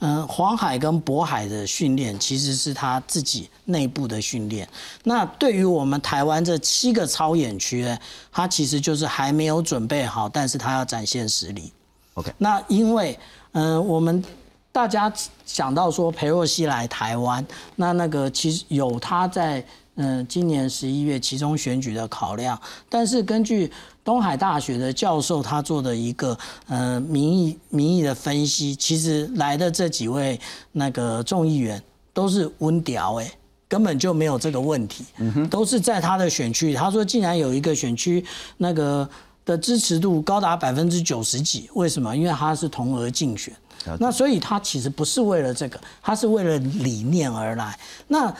[0.00, 4.68] 嗯，黄海跟渤海的训练其实是他自己内部的训练。
[5.04, 7.88] 那对于我们台湾这七个超演区，
[8.30, 11.72] 他其实就是还没有准备好，但是他要展现实力。
[12.12, 13.18] OK，那因为
[13.52, 14.22] 嗯，我们
[14.70, 15.10] 大家
[15.46, 17.42] 想到说裴若曦来台湾，
[17.74, 19.64] 那那个其实有他在。
[20.00, 22.58] 嗯，今年十一月其中选举的考量，
[22.88, 23.70] 但是根据
[24.04, 31.82] 东海大学的教授他做的一个呃民意民意的分析，其实来的这几位那个众议员
[32.12, 33.28] 都是温屌哎，
[33.66, 35.04] 根本就没有这个问题，
[35.50, 36.72] 都是在他的选区。
[36.72, 38.24] 他说竟然有一个选区
[38.56, 39.08] 那个
[39.44, 42.16] 的支持度高达百分之九十几，为什么？
[42.16, 43.52] 因为他是同额竞选，
[43.98, 47.76] 那所以他其实不是为了这个，他是为了理念而来。
[48.06, 48.32] 那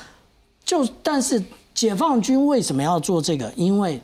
[0.68, 3.50] 就但是解放军为什么要做这个？
[3.56, 3.98] 因为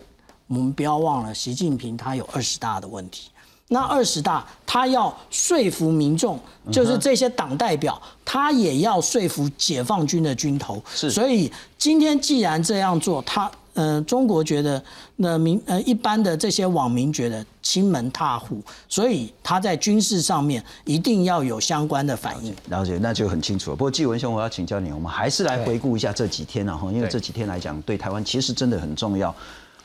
[0.47, 3.29] 我们不要忘了，习近平他有二十大的问题。
[3.69, 6.41] 那二十大他要说服民众，
[6.73, 10.83] 就是这些党代表，他也要说服解放军的军头。
[10.95, 13.51] 是，所以今天既然这样做，他。
[13.75, 14.83] 呃，中国觉得
[15.17, 22.55] 那民呃一般的这些网民觉得亲门踏户，所以他在军事上面一定要有相关的反应。
[22.69, 23.77] 了解，那就很清楚了。
[23.77, 29.35] 不过纪文兄，我要请教你，我们还是来回顾一下这几天了哈，因为这几天来讲对台湾其实真的很重要。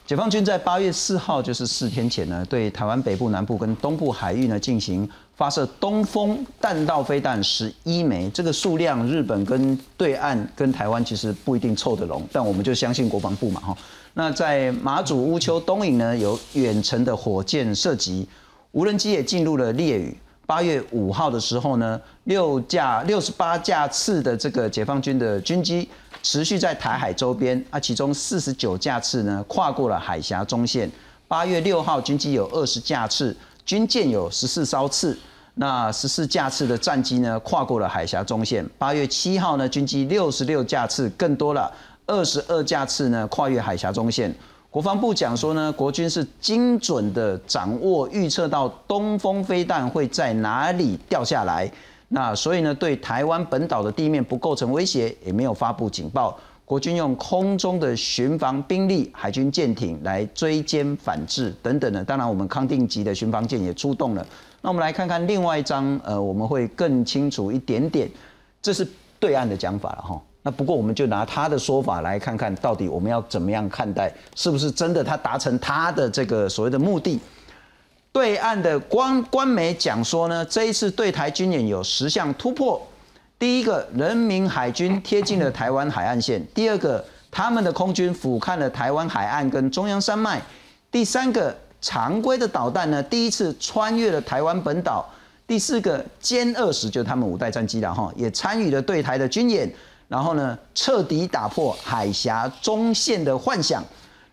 [0.10, 13.78] 解放军在八月四号，就是四天前呢，对台湾北部、南部跟东部海域呢进行发射东风弹道飞弹十一枚，这个数量日本跟对岸跟台湾其实不一定凑得拢，但我们就相信国防部嘛哈。
[14.16, 18.28] 那在马祖乌丘东引呢，有远程的火箭射击，
[18.72, 20.18] 无人机也进入了烈屿。
[20.50, 25.88] 八月五号的时候呢，六架六十八架次的这个解放军的军机
[26.24, 30.92] 持续在台海周边啊，其中四十九架次呢跨过了海峡中线。
[31.28, 35.16] 八月六号，军机有二十架次，军舰有十四艘次，
[35.54, 38.68] 那十四架次的战机呢跨过了海峡中线。
[38.80, 41.72] 八月七号呢，军机六十六架次，更多了
[42.08, 44.34] 二十二架次呢跨越海峡中线。
[44.72, 51.70] 国防部讲说呢，国军是精准的掌握预测到东风飞弹会在哪里掉下来，
[52.08, 56.38] 那所以呢，对台湾本岛的地面不构成威胁，也没有发布警报。
[56.66, 64.24] 国军用空中的巡防兵力、海军舰艇来追歼反制等等的，当然我们康定级的巡防舰也出动了。
[64.62, 68.08] 那我们来看看另外一张，呃，我们会更清楚一点点，
[68.62, 68.88] 这是
[69.20, 70.22] 对岸的讲法了哈。
[70.42, 77.20] 那不过我们就拿他的说法来看看到底我们要怎么样看待，是不是真的他达成他的这个所谓的目的？
[78.12, 82.82] 对岸的官官媒讲说呢，这一次对台军演有十项突破。
[83.38, 90.40] 第一个，人民海军贴近了台湾海岸线；第二个，他们的空军俯瞰了台湾海岸跟中央山脉；
[90.90, 95.06] 第三个，常规的导弹呢第一次穿越了台湾本岛；
[95.46, 99.72] 第四个，歼二十就是他们五代战机了哈，也参与了对台的军演。
[100.10, 103.82] 然后呢，彻底打破海峡中线的幻想。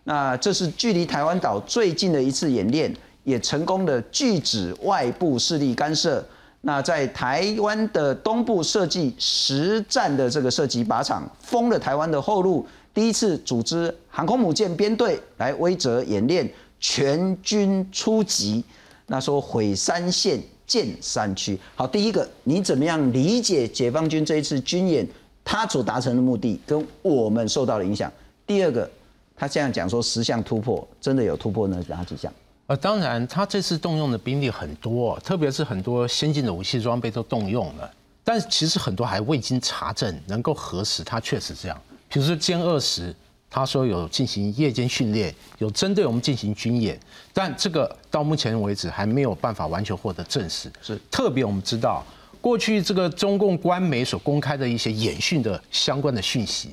[0.03, 6.25] 那这是距离台湾岛最近的一次演练，也成功的拒止外部势力干涉。
[6.61, 12.65] 那在台湾的东部设计实战的这个射击靶场，封了台湾的后路。
[12.93, 18.63] 第一次组织航空母舰编队来威泽演练，全军出击。
[19.05, 21.57] 那说毁三线，建三区。
[21.75, 25.07] 好，第一个，你怎么样理解解放军这一次军演？
[25.49, 28.11] 他所达成的目的跟我们受到的影响。
[28.45, 28.89] 第二个，
[29.33, 31.81] 他这样讲说十项突破，真的有突破呢？
[31.87, 32.29] 哪几项？
[32.65, 37.89] 呃，当然，他这次动用的兵力很多，特别是很多先进的武器装备都动用了，
[38.25, 41.81] 但其实很多还未经查证，能够核实他确实这样。
[42.09, 43.15] 比如说歼二十，
[43.49, 46.99] 他说有进行夜间训练，有针对我们进行军演，
[47.33, 50.69] 但这个到目前为止还没有办法完全获得证实。
[50.81, 52.03] 是，特别我们知道。
[52.47, 56.69] 过去这个中共官媒所公开的一些演训的相关的讯息，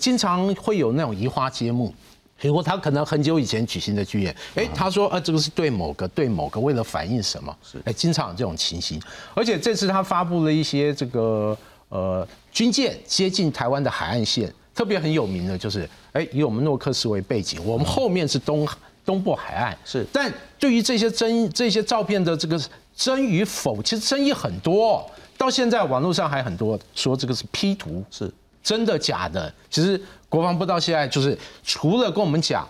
[0.00, 1.94] 经常会有那种移花接木，
[2.40, 8.98] 比如他可能很久以前举行的剧演，哎，他说啊，这个是对某个对某个为了反映什么，哎，经常有这种情形。
[9.34, 11.54] 而且这次他发布了一些这个
[11.90, 18.66] 呃军舰接近台湾的海岸线，特别很有名的就是，哎，以我们诺克斯为背景，我们后面是东
[19.04, 20.06] 东部海岸，是。
[20.10, 22.58] 但对于这些争这些照片的这个。
[22.98, 25.08] 真与否，其实争议很多，
[25.38, 28.30] 到现在网络上还很多说这个是 P 图，是
[28.62, 29.50] 真的假的？
[29.70, 29.98] 其实
[30.28, 32.68] 国防部到现在就是除了跟我们讲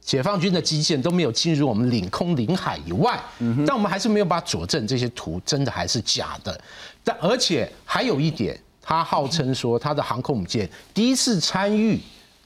[0.00, 3.18] 解放军的基建都没有进入我们领空领海以外，
[3.64, 6.60] 但我们还是没有把佐证这些图真的还是假的。
[7.04, 11.98] 但而且还有一点，他号称说他的航空母舰第一次参与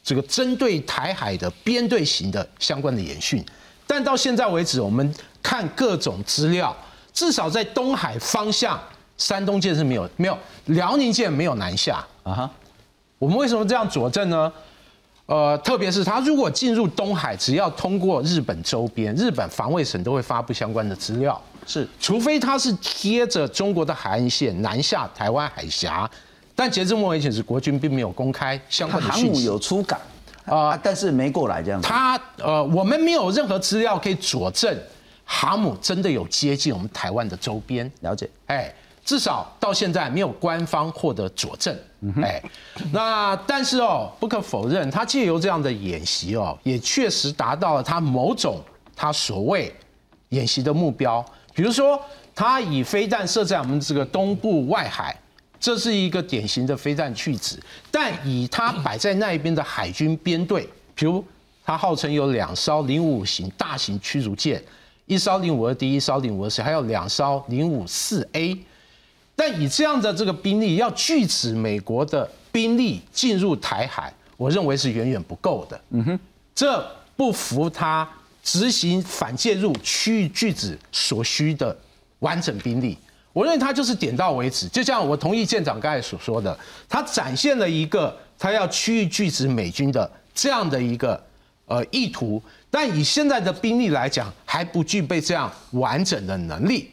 [0.03, 3.43] 这个针对台海的编队型的相关的演训，
[3.87, 6.77] 但到现在为止，我们看各种资料。
[7.15, 8.77] 至少在东海方向，
[9.17, 12.51] 山东舰是没有没有，辽宁舰没有南下啊哈。
[13.19, 14.53] 我们为什么这样佐证呢？
[15.27, 21.41] 呃，特别是他如果进入东海，只要通过日本周边，日本防卫省都会发布相关的资料。
[21.67, 26.11] 是，除非他是贴着中国的海岸线南下台湾海峡，
[26.55, 29.31] 但截至目前为止，国军并没有公开相关的讯息。
[29.31, 29.99] 航母有出港
[30.45, 31.81] 啊，但是没过来这样。
[31.81, 34.79] 他呃，我们没有任何资料可以佐证。
[35.25, 37.91] 航母真的有接近我们台湾的周边？
[38.03, 38.71] 了解，哎，
[39.05, 41.77] 至少到现在没有官方获得佐证，
[42.23, 42.43] 哎，
[42.91, 48.61] 那但是哦，不可否认，他借由这样的演习哦，也确实达到了他某种
[48.97, 49.73] 他所谓
[50.31, 52.01] 演习的目标，比如说
[52.35, 55.15] 他以飞弹设在我们这个东部外海，
[55.61, 61.23] 这是一个典型的飞弹去址，但以他摆在那一边的海军编队，比如
[61.63, 64.63] 他号称有两艘零五型大型驱逐舰。
[65.07, 68.59] 一艘零五二 D，一艘零五二 C，还有两艘零五四 A，
[69.37, 75.81] 但以这样的这个兵力，要拒止美国的兵力进入台海，我认为是远远不够的。
[75.91, 76.21] 嗯哼，
[76.55, 78.09] 这不符他
[78.43, 81.77] 执行反介入区域拒止所需的
[82.21, 82.97] 完整兵力。
[83.33, 86.57] 我认为他就是点到为止，就像我同意舰长刚才所说的，
[86.89, 91.21] 他展现了一个他要区域拒止美军的这样的一个
[91.67, 92.41] 呃意图。
[92.71, 96.91] 但以现在的兵力来讲，还不具备这样完整的能力。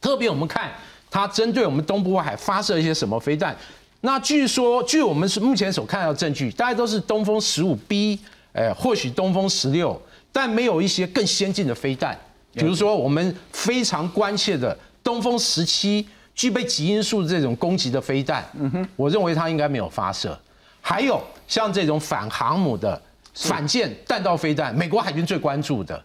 [0.00, 0.72] 特别我们看
[1.10, 3.56] 它针对我们东部外海发射一些什么飞弹，
[4.02, 8.18] 那据说据我们是目前所看到的证据，大概都是东风十五 B，
[8.52, 12.16] 哎，或许东风十六，但没有一些更先进的飞弹。
[12.52, 20.38] 比如说我们非常关切的东风十七具备极音速这种攻击的飞弹，嗯哼，我认为它应该没有发射。
[20.80, 23.00] 还有像这种反航母的
[23.34, 26.02] 反舰弹道飞弹，美国海军最关注的。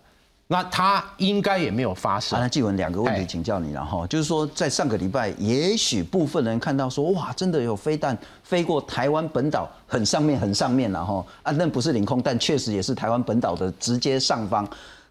[0.52, 2.38] 那他应该也没有发生。
[2.38, 14.68] 那纪文两个问题请教你了哈，就是说在上个礼拜，也许部分人看到说，哇，真的有飞弹飞过台湾本岛很上面很上面了哈，啊，那不是领空，但确实也是台湾本岛的直接上方，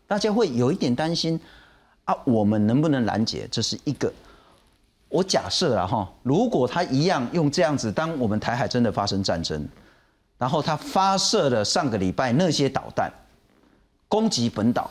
[0.06, 1.40] 大家会有一点担心
[2.04, 3.48] 啊，我们能不能拦截？
[3.50, 4.12] 这是一个。
[5.08, 9.66] 我假设了哈，如果他一样用这样子，当我们台海真的发生战争，
[10.36, 13.10] 然后他发射了上个礼拜那些导弹
[14.06, 14.90] 攻击本岛。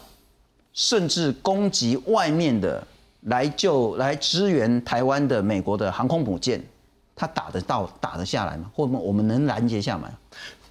[0.80, 2.82] 甚至攻击外面的
[3.24, 6.64] 来救来支援台湾的美国的航空母舰，
[7.14, 8.72] 它打得到打得下来吗？
[8.74, 10.10] 或者我们能拦截下来？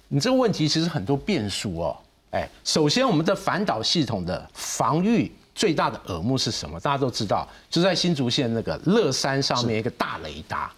[0.07, 1.95] 你这个问题其实很多变数哦。
[2.31, 6.79] 哎，首先我们的反导系统的防御最大的耳目是什么？
[6.79, 10.71] 大家都知道，就在新竹县那个乐山上面一个大雷达。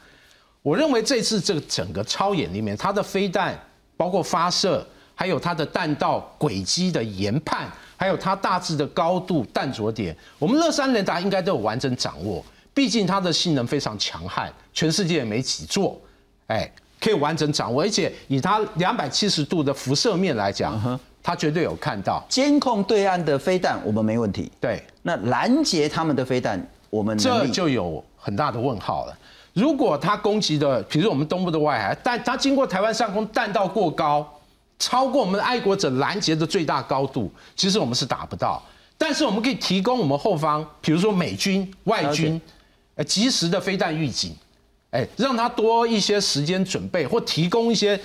[0.62, 3.58] 我认为这次这个整个超演里面，它的飞弹
[3.96, 4.86] 包括发射，
[5.22, 7.68] 还有它的弹道轨迹的研判。
[7.96, 12.44] 还有它大致的高度、弹着点，我们乐山雷达应该都有完整掌握。
[12.74, 15.96] 毕竟它的性能非常强悍，全世界也没几座，
[16.48, 16.68] 哎，
[17.00, 17.84] 可以完整掌握。
[17.84, 24.52] 而且以它两百七十度的辐射面来讲，它绝对有看到监控对岸的飞弹，我们没问题。
[24.60, 29.16] 对，那拦截他们的飞弹，我们这就有很大的问号了。
[29.54, 34.28] 如果它攻击的，比如我们东部的外海，但它经过台湾上空，弹道过高。
[34.82, 38.60] 超过我们爱国者拦截的最大高度，其实我们是达不到。
[38.98, 42.42] 但是我们可以提供我们后方，比如说美军、外军，
[42.96, 44.36] 呃，及时的飞弹预警，
[44.90, 48.00] 哎，让他多一些时间准备，或提供一些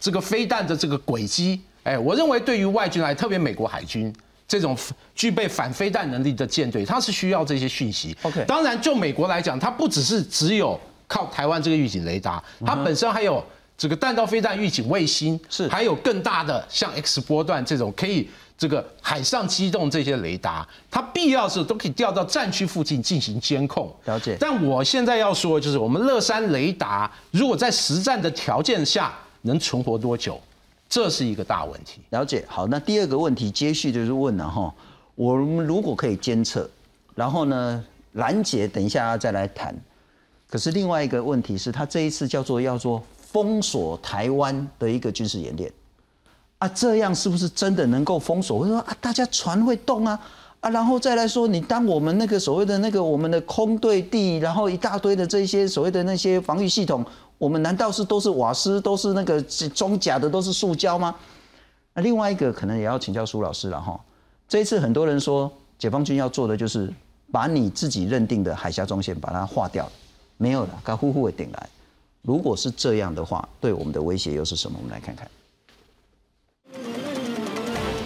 [0.00, 1.60] 这个飞弹的这个轨迹。
[1.84, 4.12] 哎，我认为对于外军来，特别美国海军
[4.48, 4.76] 这种
[5.14, 8.16] 具备反飞弹能力的舰队，它是需要这些讯息。
[8.22, 13.44] OK，当然就美国来讲，它不只是只有靠台湾这个预警雷达，它本身还有。
[13.78, 23.94] 这个弹道飞弹预警卫星是，还有更大的像 X 波段这种可以这个海上机动这些雷达，它必要时都可以调到战区附近进行监控。
[24.06, 24.36] 了解。
[24.40, 30.40] 但我现在要说，就是我们乐山雷达如果在实战的条件下能存活多久，
[30.88, 32.00] 这是一个大问题。
[32.10, 32.44] 了解。
[32.48, 34.74] 好，那第二个问题接续就是问了哈，
[35.14, 36.68] 我们如果可以监测，
[37.14, 39.72] 然后呢拦截，等一下再来谈。
[40.50, 43.00] 可是另外一个问题是，他这一次叫做要做。
[43.30, 45.70] 封锁台湾的一个军事演练
[46.58, 48.58] 啊，这样是不是真的能够封锁？
[48.58, 50.18] 我说啊，大家船会动啊
[50.60, 57.04] 啊，然后再来说，你当我们那个所谓的那个我们的空对地，然后一大堆的这些所谓的那些防御系统，
[57.36, 61.14] 我们难道是都是瓦斯，都是那个装甲的，都是塑胶吗？
[61.94, 64.00] 那另外一个可能也要请教苏老师了哈。
[64.48, 66.92] 这一次很多人说，解放军要做的就是
[67.30, 69.88] 把你自己认定的海峡中线把它划掉，
[70.38, 71.68] 没有了，他呼呼的顶来。
[72.28, 74.78] 如果是这样的话，对我们的威胁又是什么？
[74.78, 75.26] 我们来看看。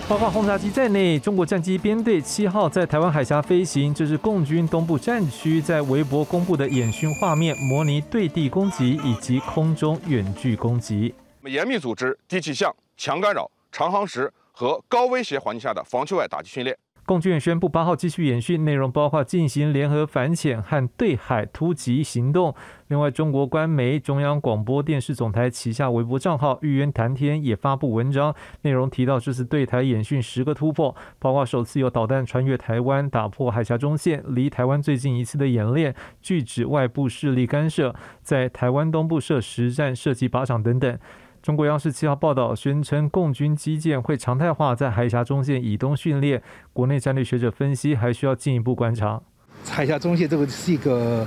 [0.08, 11.12] 包括轰炸机在内，中国战机编队七号在台湾海峡飞行，这是共军东部战区在微博公布的演训画面，模拟对地攻击以及空中远距攻击。
[11.40, 16.78] 我们严密组织低气象、强干扰、长航时和高威胁环境下的防区外打击训练。
[17.04, 22.54] 共军宣布八号继续演训，内容包括进行联合反潜和对海突击行动。
[22.88, 40.98] 另外，中国官媒中央广播电视总台旗下微博账号“玉渊谈天”也发布文章，内容提到这次对台演训十个突破，包括首次有导弹穿越台湾，打破海峡中线，离台湾最近一次的演练，拒止外部势力干涉，在台湾东部设实战射击靶场等等。
[41.42, 46.40] 中国央视七号报道，宣称共军基建会常态化在海峡中线以东训练。
[46.72, 49.21] 国内战略学者分析，还需要进一步观察。
[49.69, 51.27] 海峡中线这个是一个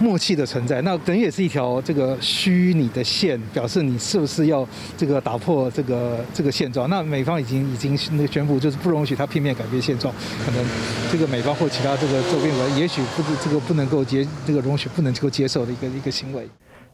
[0.00, 4.66] 默契的存在，那等于也是一条这个虚拟的线，表示你是不是要
[4.96, 6.90] 这个打破这个这个现状？
[6.90, 10.12] 那美方已经已经那个宣布，就是不容许他片面改变现状。
[10.44, 10.64] 可能
[11.12, 16.48] 这个美方或其他这个周边国，也许不是这个不能够接这个容许不能够接受的一个一个行为。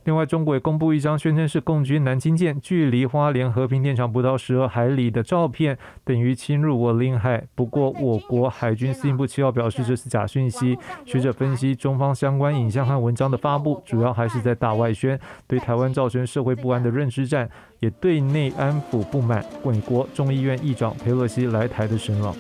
[0.05, 7.47] 另外，中国也公布一张宣称是共军南京舰距离花莲和平电厂不到十二海里的照片，等于侵入我领海。
[7.55, 10.79] 不过，我国海军司令部七号表示这是假讯息。
[11.05, 17.49] 学者分析，中方相关影像和文章的发布，主要还是在大外宣，对台湾造成社会不安的认知战，
[17.81, 19.45] 也对内安抚不满。
[19.63, 22.35] 美国众议院议长佩洛西来台的声浪。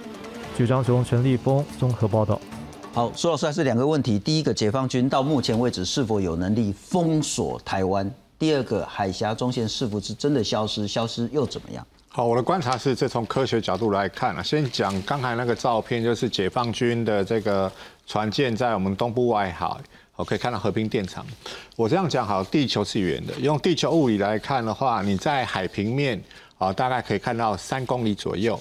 [0.56, 2.40] 九章雄陈立峰综合报道。
[2.92, 4.18] 好，苏老师还是两个问题。
[4.18, 8.10] 第一个，解放军到目前为止是否有能力封锁台湾？
[8.36, 10.88] 第二个，海峡中线是否是真的消失？
[10.88, 11.86] 消失又怎么样？
[12.08, 17.70] 好，我的观察是，这从科学角度来看啊，先讲刚才那个照片，就是解放军的这个
[18.08, 19.70] 船舰在我们东部外海，
[20.16, 21.24] 我可以看到和平电厂。
[21.76, 26.20] 我这样讲好，地球是圆的，用地球物理来看的话，你在海平面
[26.58, 28.58] 啊，大概可以看到三公里左右。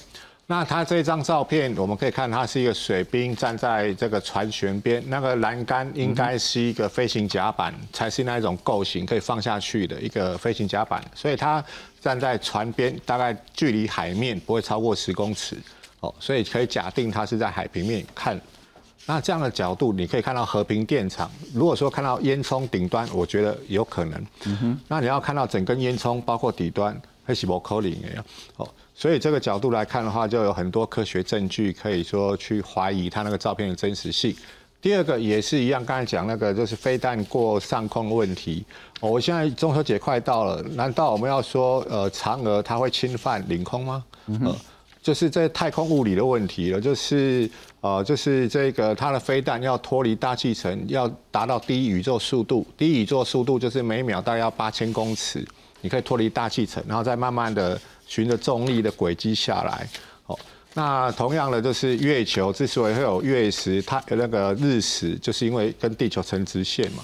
[0.51, 11.63] 那它这张照片，我们可以看它是一个水兵站在这个船舷边，那个栏杆应该是一个飞行甲板，才是那一种构型可以放下去的一个飞行甲板，所以它
[12.01, 15.55] 站在船边，大概距离海面不会超过十公尺，
[15.99, 18.41] 哦，所以可以假定它是在海平面看。
[19.05, 21.29] 那这样的角度，你可以看到和平电厂。
[21.53, 24.25] 如果说看到烟囱顶端，我觉得有可能。
[24.45, 24.79] 嗯哼。
[24.87, 28.25] 那你要看到整根烟囱，包括底端，还是不可能的
[28.57, 28.67] 哦。
[28.99, 34.35] 所以这个角度来看的话，就有很多科学证据可以说去怀疑他那个照片的真实性。
[34.81, 38.65] 第二个也是一样，刚才讲那个就是飞弹过上空的问题。
[38.99, 44.03] 我现在中秋节快到了，难道我们要说呃嫦娥它会侵犯领空吗？
[44.43, 44.53] 呃，
[45.01, 55.47] 就是这太空物理的问题了，就是呃就是这个它的飞弹要脱离大气层，要达到低宇宙速度，低宇宙速度就是每秒大概要八千公尺，
[55.79, 57.79] 你可以脱离大气层，然后再慢慢的。
[58.09, 59.87] 循着重力的轨迹下来，
[60.25, 60.37] 哦，
[60.73, 67.03] 那同样的就是月球之所以会有月食，它那个日食，就是因为跟地球成直线嘛。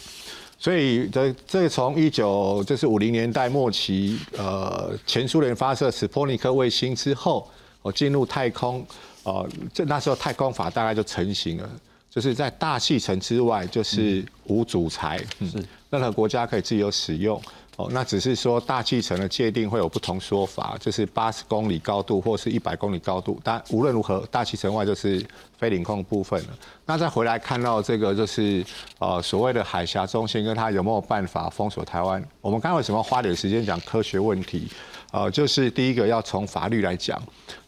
[0.57, 7.47] 所以这这从一九就是五零年代末期，呃，前苏联发射史波尼克卫星之后，
[7.83, 8.83] 我进入太空，
[9.23, 11.69] 呃，这那时候太空法大概就成型了，
[12.09, 15.63] 就是在大气层之外就是无主材，是。
[15.91, 17.39] 任何国家可以自由使用。
[17.77, 25.21] 哦，那只是说大气层的界定会有不同说法，就是八十公里高度或是一百公里高度，但无论如何，大气层外就是
[25.57, 26.49] 非领空部分了。
[26.85, 28.63] 那再回来看到这个，就是
[28.99, 32.23] 呃所谓的海峡中心，跟它有没有办法封锁台湾？
[32.39, 34.69] 我们刚刚为什么花点时间讲科学问题？
[35.15, 37.17] 呃，就是第一个要从法律来讲，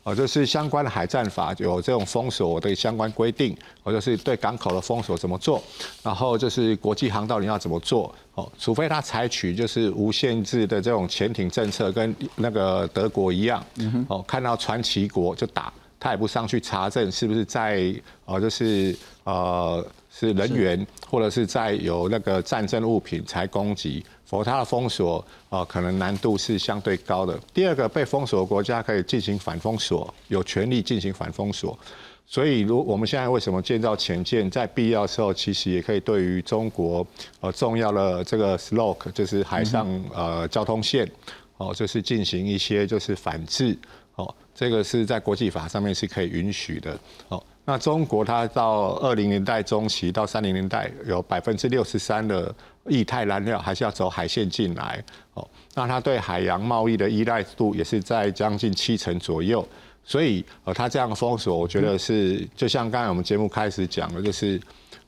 [0.04, 5.64] 呃，就是相关的海战法有这种封锁的相关规定，或者是对港口的封锁怎么做，
[6.04, 13.66] 然后就是国际航道你要怎么做，哦，除非他采取就是无限制的这种潜艇政策，跟那个德国一样，
[14.10, 17.96] 哦，看到传奇国就打，他也不上去查证是不是在，
[18.26, 18.94] 呃，就是
[19.24, 19.86] 呃
[20.18, 24.04] 是人员或者是在有那个战争物品才攻击。
[24.26, 27.40] 否则它的封锁啊，可能难度是相对高的。
[27.54, 31.80] 第二个，被封锁的国家可以进行反封锁，有权利进行反封锁。
[32.26, 37.08] 所以，如我们现在为什么建造潜舰，在必要时候，其实也可以对于中国
[37.40, 41.10] 呃重要的这个 sloke 就是海上呃交通线，
[41.56, 43.78] 哦，就是进行一些就是反制，
[44.16, 47.00] 哦，这个是在国际法上面是可以允许的，
[47.30, 47.42] 哦。
[47.70, 52.56] 那中国它到二零年代中期到三零年代有百分之六十三的
[52.88, 55.04] 液态燃料还是要走海线进来
[55.34, 55.46] 哦，
[55.76, 59.68] 那它对海洋贸易的依赖度也是在将近七成左右，
[60.06, 64.58] 所以呃它这样封锁，我觉得是就像刚才我们节目开始讲的，就是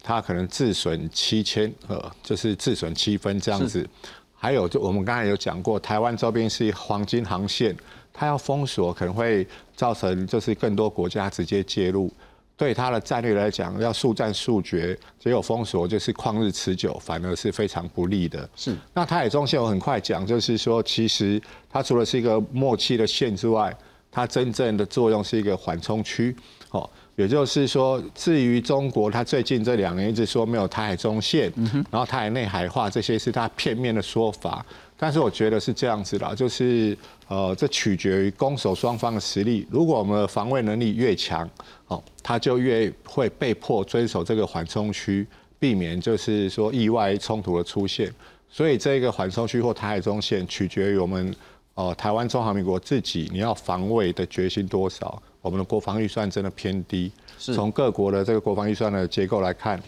[0.03, 3.87] 它可能自损七千呃，就是自损七分这样子。
[4.35, 7.73] 还有就我们刚才有讲过，台湾周边是黄金航线，
[8.11, 9.47] 它要封锁可能会
[9.77, 12.11] 造成就是更多国家直接介入。
[12.59, 18.47] 对他的战略来讲，要速战速决，只有封锁就是旷日持久，反而是非常不利的。
[18.53, 18.75] 是。
[18.93, 23.73] 那台海中线我很快讲，就是说，其实它除了是一个默契的线之外，
[24.11, 26.35] 它真正的作用是一个缓冲区。
[26.71, 31.49] 哦，也就是说，至于中国，它最近这两年一直说没有台海中线，
[31.89, 34.65] 然后台海内海化，这些是它片面的说法。
[35.01, 36.95] 但是我觉得是这样子啦，就是
[37.29, 39.65] 呃，这取决于攻守双方的实力。
[39.71, 41.49] 如果我们的防卫能力越强，
[41.87, 45.25] 哦，他就越会被迫遵守这个缓冲区，
[45.57, 48.13] 避免就是说意外冲突的出现。
[48.49, 51.33] 所以这个缓冲区或台海中线取决于我们
[51.75, 55.21] 呃台湾中华民国自己你要防卫的决心多少。
[55.41, 59.81] 我们的国防预算真的偏低，从各国的这个国防预算的结构来看，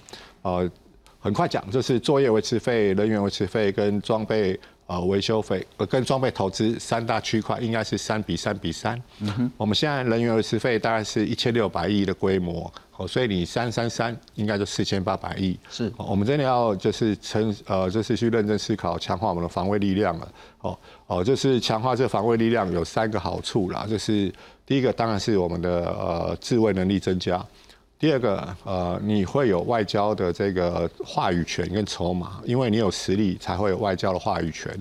[0.44, 0.72] 呃，
[1.20, 4.58] 很快讲就是作业维持费、人员维持费跟装备。
[4.92, 9.02] 呃，维修费呃跟装备投资三大区块应该是三比三比三。
[9.20, 15.58] 嗯哼，我们现在人员维持费大概是一千六百亿的规模，哦，所以你三三三应该就四千八百亿。
[15.70, 20.28] 是，我们真的要就是成呃就是去认真思考强化我们的防卫力量了。
[20.60, 20.78] 哦
[21.08, 24.30] 哦，就是强化这防卫力量有三个好处啦，就是
[24.66, 27.42] 第一个当然是我们的呃自卫能力增加。
[28.02, 34.76] 第二个，呃，你会有外交的这个话语权跟筹码，因为你有实力才会有外交的话语权。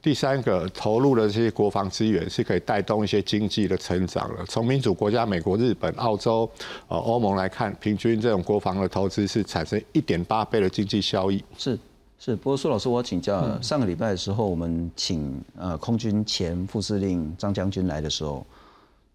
[0.00, 4.44] 第三个，投入的这些国防资源是可以带动一些经济的成长的。
[4.46, 6.48] 从民主国家美国、日本、澳洲、
[6.86, 11.42] 呃欧盟来看，平均这种国防的投资是产生一点八倍的经济效益。
[11.58, 11.76] 是。
[12.20, 18.46] 是，不过苏老师，我请教，上个礼拜的时候，我们请呃空军前副司令张将军来的时候，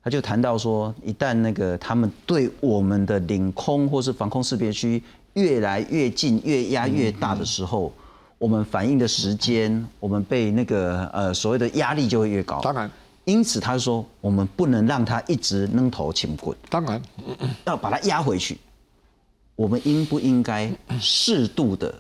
[0.05, 5.01] 他就谈到说，一旦那个他们对我们的领空或是防空识别区
[5.33, 7.91] 越来越近、越压越大的时候，
[8.37, 12.61] 我们反应的时间，我们被那个呃所谓的压力就会越高。
[12.61, 12.89] 当然，
[13.23, 17.01] 因此他说，我们不能让他一直扔头请滚，当然
[17.65, 18.59] 要把它压回去。
[19.55, 21.91] 我们应不应该适度的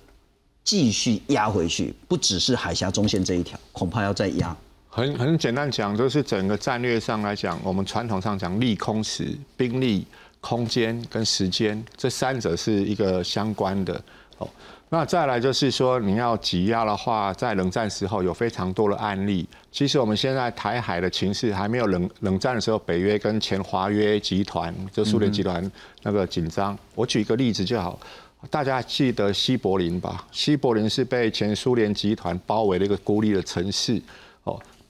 [0.63, 1.91] 继续压回去？
[2.07, 4.55] 不只是海峡中线这一条，恐怕要再压。
[4.95, 10.07] 很很简单讲，就是整个战略上来讲，我们传统上讲利空时，兵力、
[10.39, 14.01] 空间跟时间这三者是一个相关的
[14.37, 14.47] 哦。
[14.87, 19.45] 那再来就是说，你要挤压的话，在冷战时候有非常多的案例。
[19.69, 25.69] 其实我们现在台海的情势还没有冷冷战的时候，北约跟前华约集团，就苏联集团
[26.03, 26.77] 那个紧张。
[26.93, 27.99] 我举一个例子就好，
[28.49, 30.25] 大家记得西柏林吧？
[30.31, 34.01] 西柏林是被前苏联集团包围的一个孤立的城市。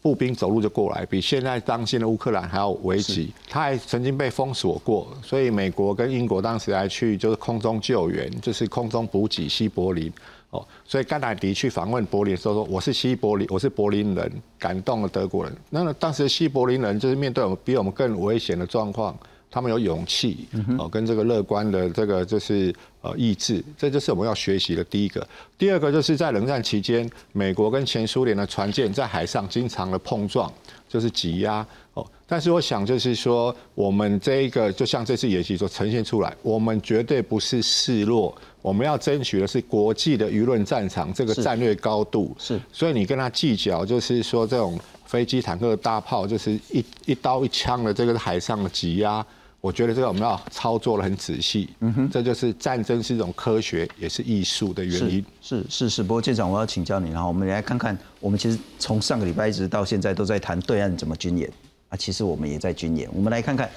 [0.05, 3.33] 步兵走路就过来，比现在当今的乌克兰还要危急。
[3.49, 10.13] 他还曾经被封锁过，所以美国跟英国当时还去就是空中救援，就是空中补给西柏林。
[10.51, 19.17] 哦，所以甘乃迪去访问柏林的时候说：“我是西柏林，我是柏林人，感动了德国人。”那当时西柏林人就是面对我们比我们更危险的状况。
[19.49, 22.75] 他们有勇气哦，跟这个乐观的这个就是
[23.05, 25.25] 呃意志，这就是我们要学习的第一个。
[25.57, 30.51] 第二个就是在冷战期间，美国跟前苏联的船舰在海上经常的碰撞，
[30.89, 32.05] 就是挤压哦。
[32.25, 42.35] 但是我想就是说，我们这一个就像这次演习所呈现出来，我们绝对不是示弱，我们要争取的是国际的舆论战场这个战略高度。
[42.39, 49.23] 是，所以你跟他计较，就是说这种飞机、坦克、大炮，就是一一刀一枪的这个海上的挤压。
[49.65, 55.25] 我觉得这个我们要操作的很仔细，嗯哼，这就是战争是一种科学，也是艺术的原因。
[55.41, 61.51] 是是是，不过舰长，我要请教你，然后我们来看看，我们其实从上个礼拜一直到现在都在谈对岸怎么军演
[61.89, 63.09] 啊，其实我们也在军演。
[63.11, 63.67] 我们来看看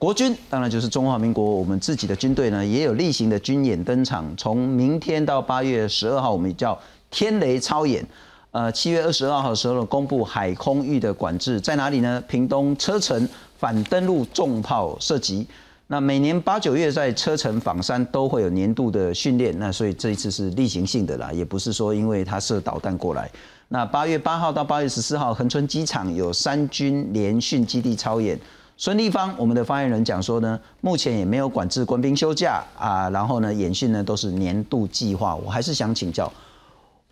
[0.00, 4.26] 国军，当然就是中华民国，我们自己的军队呢也有例行的军演登场。
[4.36, 6.76] 从明天到八月十二号，我们叫
[7.08, 8.04] 天雷超演。
[8.50, 12.20] 呃，七月二十二号的时候公布海空域的管制在哪里呢？
[12.26, 13.28] 屏东车城。
[13.58, 15.46] 反登陆重炮射击，
[15.86, 23.30] 那每年八九月在车城访山都会有年度的训练，那所以这一次是例行性的啦，也不是说因为他射导弹过来。
[23.68, 28.38] 那八月八号到八月十四号，恒春机场有三军联训基地操演。
[28.76, 35.34] 孙立方我们的发言人讲说呢，目前也没有管制官兵休假啊，然后呢演训呢都是年度计划。
[35.34, 36.30] 我还是想请教，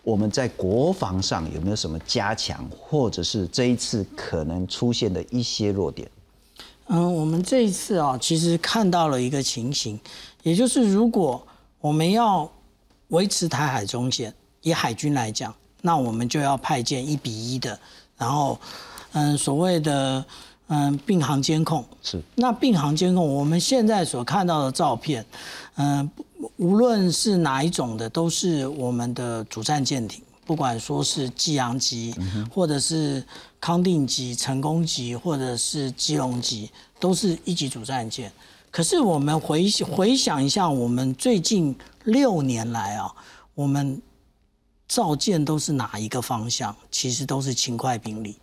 [0.03, 6.07] 我们在国防上有没有什么加强，或者是这一次可能出现的一些弱点？
[6.89, 9.99] 嗯，我们这一次啊，其实看到了一个情形，
[10.43, 11.45] 也就是如果
[11.81, 12.51] 我们要
[13.09, 17.79] 维持台海中线，以海军来讲，那我们就要派舰一比一的，
[18.17, 18.59] 然后，
[19.13, 20.25] 嗯，所谓的
[20.69, 22.23] 嗯并航监控是。
[22.35, 25.25] 那并航监控，我们现在所看到的照片，
[25.77, 26.11] 嗯，
[26.57, 30.23] 无论是哪一种的，都是我们的主战舰艇。
[30.47, 32.15] 不管说是济阳级，
[32.53, 33.25] 或者是
[33.61, 36.71] 康定级、成功级，或者是基隆级，
[37.01, 38.31] 都是一级主战舰。
[38.71, 41.75] 可是我们回回想一下，我们最近
[42.05, 43.11] 六年来啊，
[43.55, 44.03] 我们
[44.87, 46.75] 造舰都是哪一个方向？
[46.91, 48.37] 其实都是轻快兵力。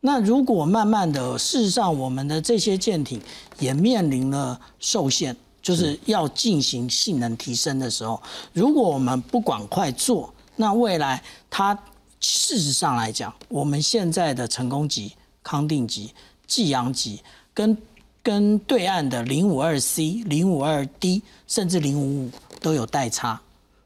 [0.00, 3.20] 那如果慢慢的，事实上我们的这些舰艇
[3.58, 10.32] 也面临了受限，就是要进行性能提升的时候，如果我们不赶快做。
[10.60, 11.72] 那未来，它
[12.20, 16.12] 事实上来讲，我们现在的成功级、康定级、
[16.48, 17.22] 济阳级，
[17.54, 17.78] 跟
[18.24, 22.30] 跟对岸的零五二 C、零五二 D，甚至零五五
[22.60, 23.40] 都有代差，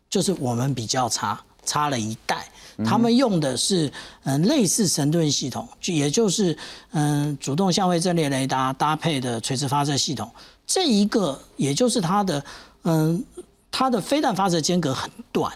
[0.09, 2.49] 就是我们比较差，差了一代。
[2.87, 3.93] 他们用的是
[4.25, 6.57] 嗯类似神盾系统，就也就是
[6.93, 10.29] 嗯主动相位阵列雷达搭配的垂直发射系统，
[10.67, 12.43] 这一个也就是它的
[12.85, 13.23] 嗯
[13.71, 15.53] 它的飞弹发射间隔很短。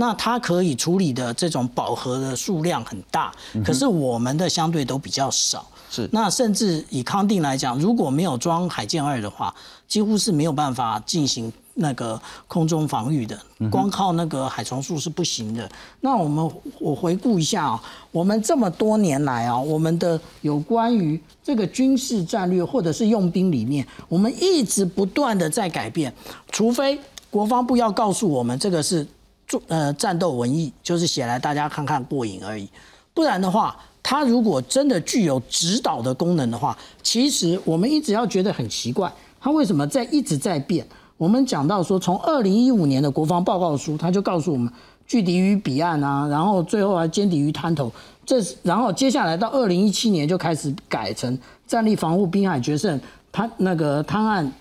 [0.00, 3.32] 那它可以处理的这种饱和的数量很大，
[3.64, 5.66] 可是我们的相对都比较少。
[5.90, 9.52] 是，那甚至以康定来讲，如果没有装海剑二的话，
[9.88, 13.36] 几乎是没有办法进行那个空中防御的，
[13.72, 15.68] 光靠那个海床术是不行的。
[16.00, 17.82] 那我们我回顾一下啊，
[18.12, 26.14] 我们这么多年来啊，我们的有关于这个军事战略或者是用兵理念，我们一直不断的在改变，
[26.52, 26.96] 除非
[27.30, 29.04] 国防部要告诉我们这个是。
[29.48, 32.68] 做呃战斗文艺就是写来大家看看过瘾而已，
[33.14, 40.86] 不然的话，它如果真的具有指导的功能的话，其实我们一直要觉得很奇怪，它为什么在一直在变？
[41.16, 44.72] 我们讲到说，从二零一五年的国防报告书，它就告诉我们，
[45.06, 47.90] 拒敌于彼岸啊，然后最后还歼敌于滩头。
[48.24, 51.36] 这然后接下来到二零一七年就开始改成
[51.66, 53.00] 战力防护滨海决胜
[53.32, 54.52] 滩那个滩岸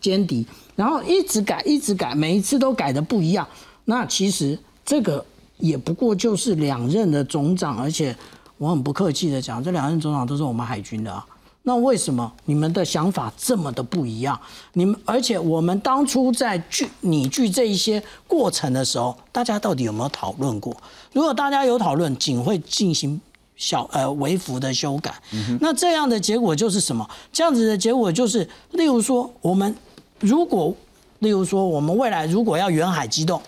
[0.00, 0.44] 歼敌，
[0.74, 3.46] 然后一直改一直改，每一次都改的不一样。
[3.86, 5.24] 那其实这个
[5.56, 8.14] 也不过就是两任的总长，而且
[8.58, 11.24] 我很不客气的讲，这两任总长都是我们海军的啊。
[11.62, 14.38] 那为什么你们的想法这么的不一样？
[14.74, 20.76] 你们而且我们当初在聚拟具这一些过程的时候，大家到底有没有讨论过？
[21.12, 23.20] 如果大家有讨论，仅会进行
[23.56, 25.14] 小呃微幅的修改。
[25.60, 27.08] 那这样的结果就是什么？
[27.32, 29.74] 这样子的结果就是，例如说我们
[30.20, 30.72] 如果，
[31.18, 33.42] 例如说我们未来如果要远海机动。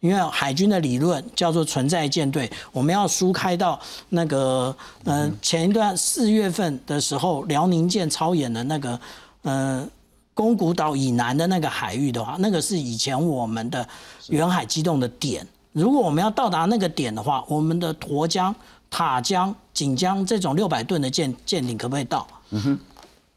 [0.00, 3.78] 因为海军的理论叫做存在舰队，我们要疏开到
[4.08, 4.74] 那个
[5.04, 9.00] 呃前一段四月份的时候，辽宁舰操演的那个
[9.42, 9.86] 呃
[10.32, 13.86] 宫古岛以南的那个海域的话，那个是以前我们的
[14.28, 15.46] 远海机动的点。
[15.72, 18.54] 如果我们要到达那个点的话，我们的沱江、
[18.88, 22.26] 塔江、锦江这种六百吨的舰舰艇可不可以到？
[22.50, 22.78] 嗯哼，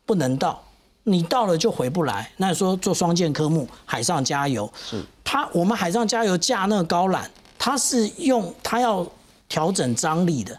[0.05, 0.63] 不能到。
[1.03, 2.31] 你到了就回不来。
[2.37, 4.71] 那说做双舰科目，海上加油。
[4.75, 7.23] 是，它我们海上加油架那个高缆，
[7.57, 9.05] 它是用它要
[9.49, 10.57] 调整张力的，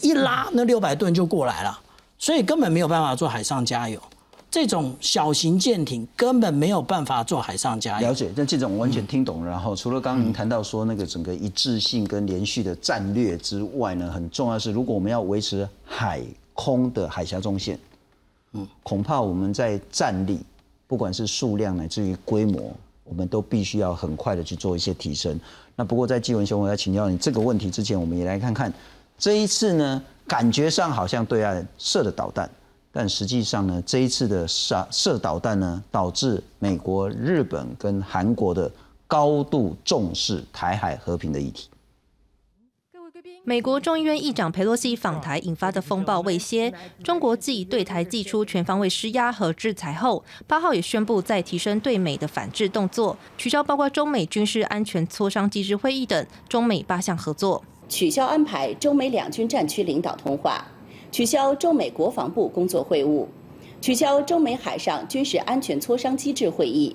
[0.00, 1.80] 一拉那六百吨就过来了，
[2.18, 4.00] 所以根本没有办法做海上加油。
[4.50, 8.08] 这种小型舰艇根本没有办法做海上加油。
[8.08, 9.46] 了解，那这种完全听懂。
[9.46, 16.20] 然后除了刚刚您谈到说那个整个一致性跟连续的战略之外呢，很重要是如果我们要维持海
[16.52, 17.78] 空的海峡中线。
[18.82, 20.40] 恐怕我们在战力，
[20.86, 22.72] 不管是数量乃至于规模，
[23.04, 25.38] 我们都必须要很快的去做一些提升。
[25.76, 28.70] 那不过在纪文兄，我要请教你这个问题之前，我们也来看看
[29.16, 32.50] 这一次呢，感觉上好像对岸射的导弹，
[32.92, 38.70] 但实际上呢，这一次的射射导弹呢，导致美国、日本跟韩国的
[39.06, 41.69] 高度重视台海和平的议题。
[43.42, 46.72] 美国众议院议长佩洛西访台引发的风暴未歇，
[47.02, 60.66] 中国继对台祭出全方位施压和制裁后，八号也宣布再提升对美的反制动作，取消包括中美军事安全磋商机制会议等中美八项合作，取消安排中美两军战区领导通话，
[61.10, 63.26] 取消中美国防部工作会晤，
[63.80, 66.94] 取消中美海上军事安全磋商机制会议，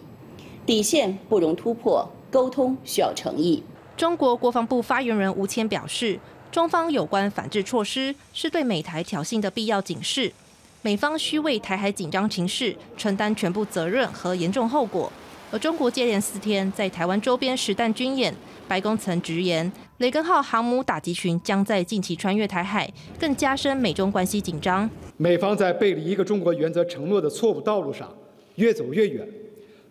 [0.64, 3.64] 底线不容突破，沟通需要诚意。
[3.98, 6.20] 中国国防部发言人吴谦表示。
[6.56, 10.32] 中方有关反制措施是对美台挑衅的必要警示，
[10.82, 15.12] 美方需为台海紧张情势承担全部责任和严重后果。
[15.52, 18.34] 而中国接连四天在台湾周边实弹军演，
[18.70, 22.90] 白宫曾直言，雷根号航母打击群将在近期穿越台海，
[23.20, 24.90] 更加深美中关系紧张。
[25.18, 28.10] 美方在背离一个中国原则承诺的错误道路上
[28.56, 29.28] 越走越远，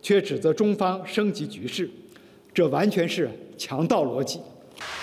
[0.01, 1.91] 却指责中方升级局势，
[2.55, 4.41] 这完全是强盗逻辑。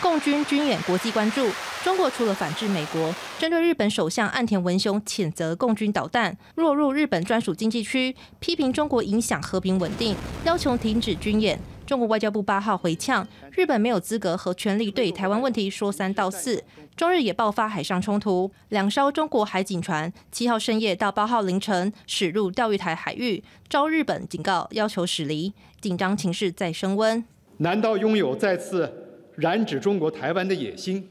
[0.01, 1.47] 共军军演国际关注，
[1.83, 11.59] 中国除了反制美国，针对日本首相岸田文雄谴责共军导弹落入日本专属经济区，批评中国影响和平稳定，要求停止军演。
[11.85, 16.63] 中国外交部八号回呛，日本没有资格和权利对台湾问题说三道四。
[16.95, 27.23] 中日也爆发海上冲突，两艘中国海警船七号深夜到八号凌晨驶入钓鱼台海域，遭日本警告，要求驶离，紧张情势再升温。
[27.57, 29.00] 难道拥有再次？
[29.41, 31.09] 染指中国台湾的野心？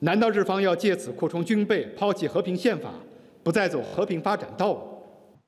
[0.00, 2.90] 难道日方要借此扩充军备，抛弃和平宪法，
[3.42, 4.80] 不再走和平发展道路？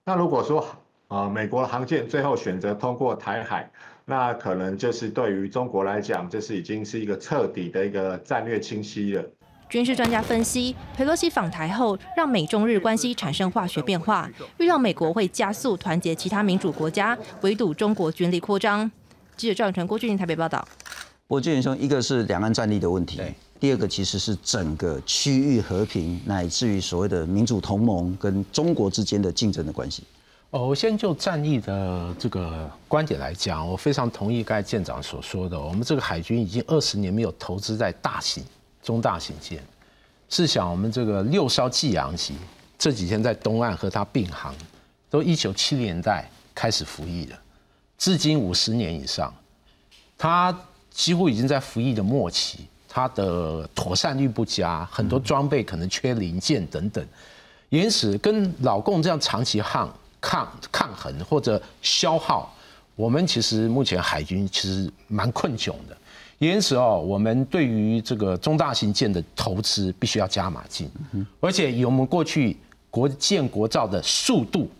[0.07, 0.67] 那如果说
[1.09, 3.71] 啊，美国的航舰最后选择通过台海，
[4.07, 9.23] 那可能就是对于中国来讲，这是已经是一个彻底的一个战略清晰了。
[9.69, 18.91] 军事专家分析，佩洛西访台后，让美中日关系产生化学变化，预料美国会加速团结其他民主国家，围堵中国军力扩张。
[19.37, 20.67] 记者赵永成、郭俊台北报道。
[21.31, 23.23] 我建议说，一个是两岸战力的问题，
[23.61, 30.03] 第二个其实是整个区域和平，乃至于所谓的民主同盟跟中国之间的竞争的关系。
[30.51, 38.43] 哦，我先就战役的这个观点来讲，我非常同意刚才舰长所说的，我们这个海军已经二十年没有投资在大型、
[38.83, 39.63] 中大型舰。
[40.29, 42.35] 试想，我们这个六艘济阳级
[42.77, 44.53] 这几天在东岸和它并航，
[45.09, 47.39] 都一九七零年代开始服役的，
[47.97, 49.33] 至今五十年以上，
[50.19, 50.53] 它。
[50.91, 57.05] 几乎已经在服役的末期，它的妥善率不佳，很多装备可能缺零件等等，
[57.69, 62.55] 因此跟老共这样长期抗抗抗衡或者消耗，
[62.97, 65.97] 我们其实目前海军其实蛮困窘的。
[66.39, 70.91] 因此哦，我们对于这个中大型舰的投资必须要加码进，
[71.39, 72.57] 而且以我们过去
[72.91, 74.71] 国建国造的速度，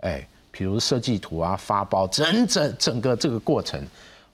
[0.00, 3.82] 哎，比如设计图啊、发包整整整个这个过程。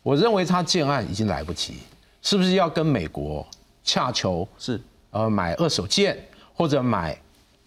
[0.05, 1.79] 我认为他建案已经来不及，
[2.21, 3.45] 是不是要跟美国
[3.83, 4.79] 洽求是
[5.11, 6.15] 呃买二手舰
[6.53, 7.19] 或者买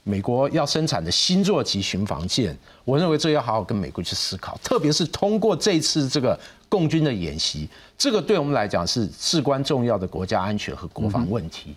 [0.04, 2.56] 美国要生产的新座级巡防舰？
[2.86, 7.68] 我认为这要好好跟美国去思考，特别是通过这次这个共军的演习，
[7.98, 11.76] 这个对我们来讲是至关重要的国家安全和国防问题。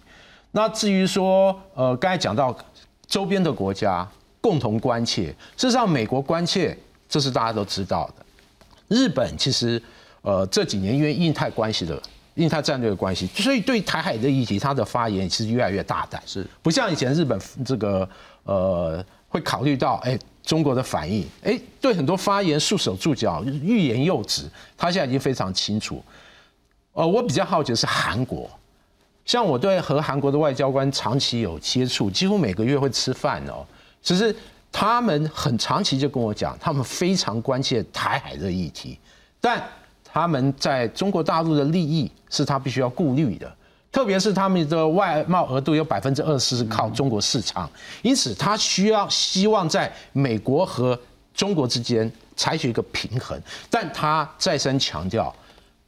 [0.53, 2.55] 那至于说呃刚才讲到
[3.07, 4.07] 周边的国家
[4.43, 6.77] 共同关切，事实上美国关切
[7.09, 8.27] 这是大家都知道的，
[8.95, 9.83] 日本其实。
[10.23, 12.01] 呃，这几年因为印太关系的
[12.35, 16.47] 印太战略的关系，所以对台海的议题，他的发言其实越来越大胆，是。
[16.63, 18.09] 不像以前日本这个
[18.45, 24.45] 呃会考虑到哎中国的反应，哎对很多发言束手束脚、欲言又止，
[24.77, 26.03] 他现在已经非常清楚。
[26.93, 28.49] 呃，我比较好奇的是韩国，
[29.25, 33.67] 像我对和韩国的外交官长期有接触，几乎每个月会吃饭哦，
[34.03, 34.35] 其实
[34.71, 38.99] 他们很长期就跟我讲，他们非常关切台海的议题，
[39.41, 39.63] 但。
[40.13, 43.51] 他们在中国大陆的利益是他必须要顾虑的，
[43.93, 47.71] 特别是他们的外贸额度有百分之二十是靠中国市场，
[48.03, 50.99] 因此他需要希望在美国和
[51.33, 53.41] 中国之间采取一个平衡。
[53.71, 55.35] 但他再三强调，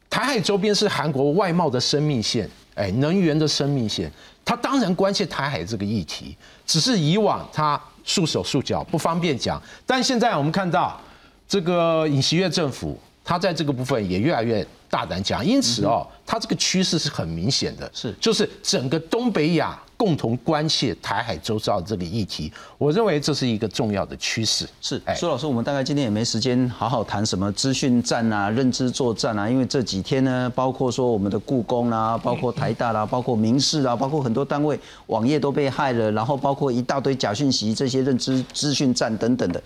[0.09, 4.11] 台海周边是韩国外贸的生命线，哎，能源的生命线，
[4.45, 11.01] 他当然关切台海这个议题，只是以往他束手束脚不方便讲，但现在我们看到
[11.49, 12.97] 这个尹锡悦政府。
[13.25, 24.69] 他在这个部分也越来越大胆讲，因此哦，他这个趋势是很明显的，是就是整个东北亚共同关切台海周遭的这个议题，我认为这是一个重要的趋势。
[24.81, 39.63] 是，苏老师，我们大概今天也没时间好好谈什么资讯战啊、认知作战啊，因为这几天呢，包括说我们的故宫啦，包括台大啦， 包括民事啊，包括很多单位网页都被害了，然后包括一大堆假讯息，这些认知资讯战等等的。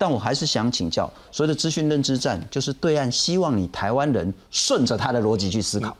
[0.00, 5.96] 但我还是想请教，所谓的资讯认知战，就是对岸希望你台湾人顺着他的逻辑去思考。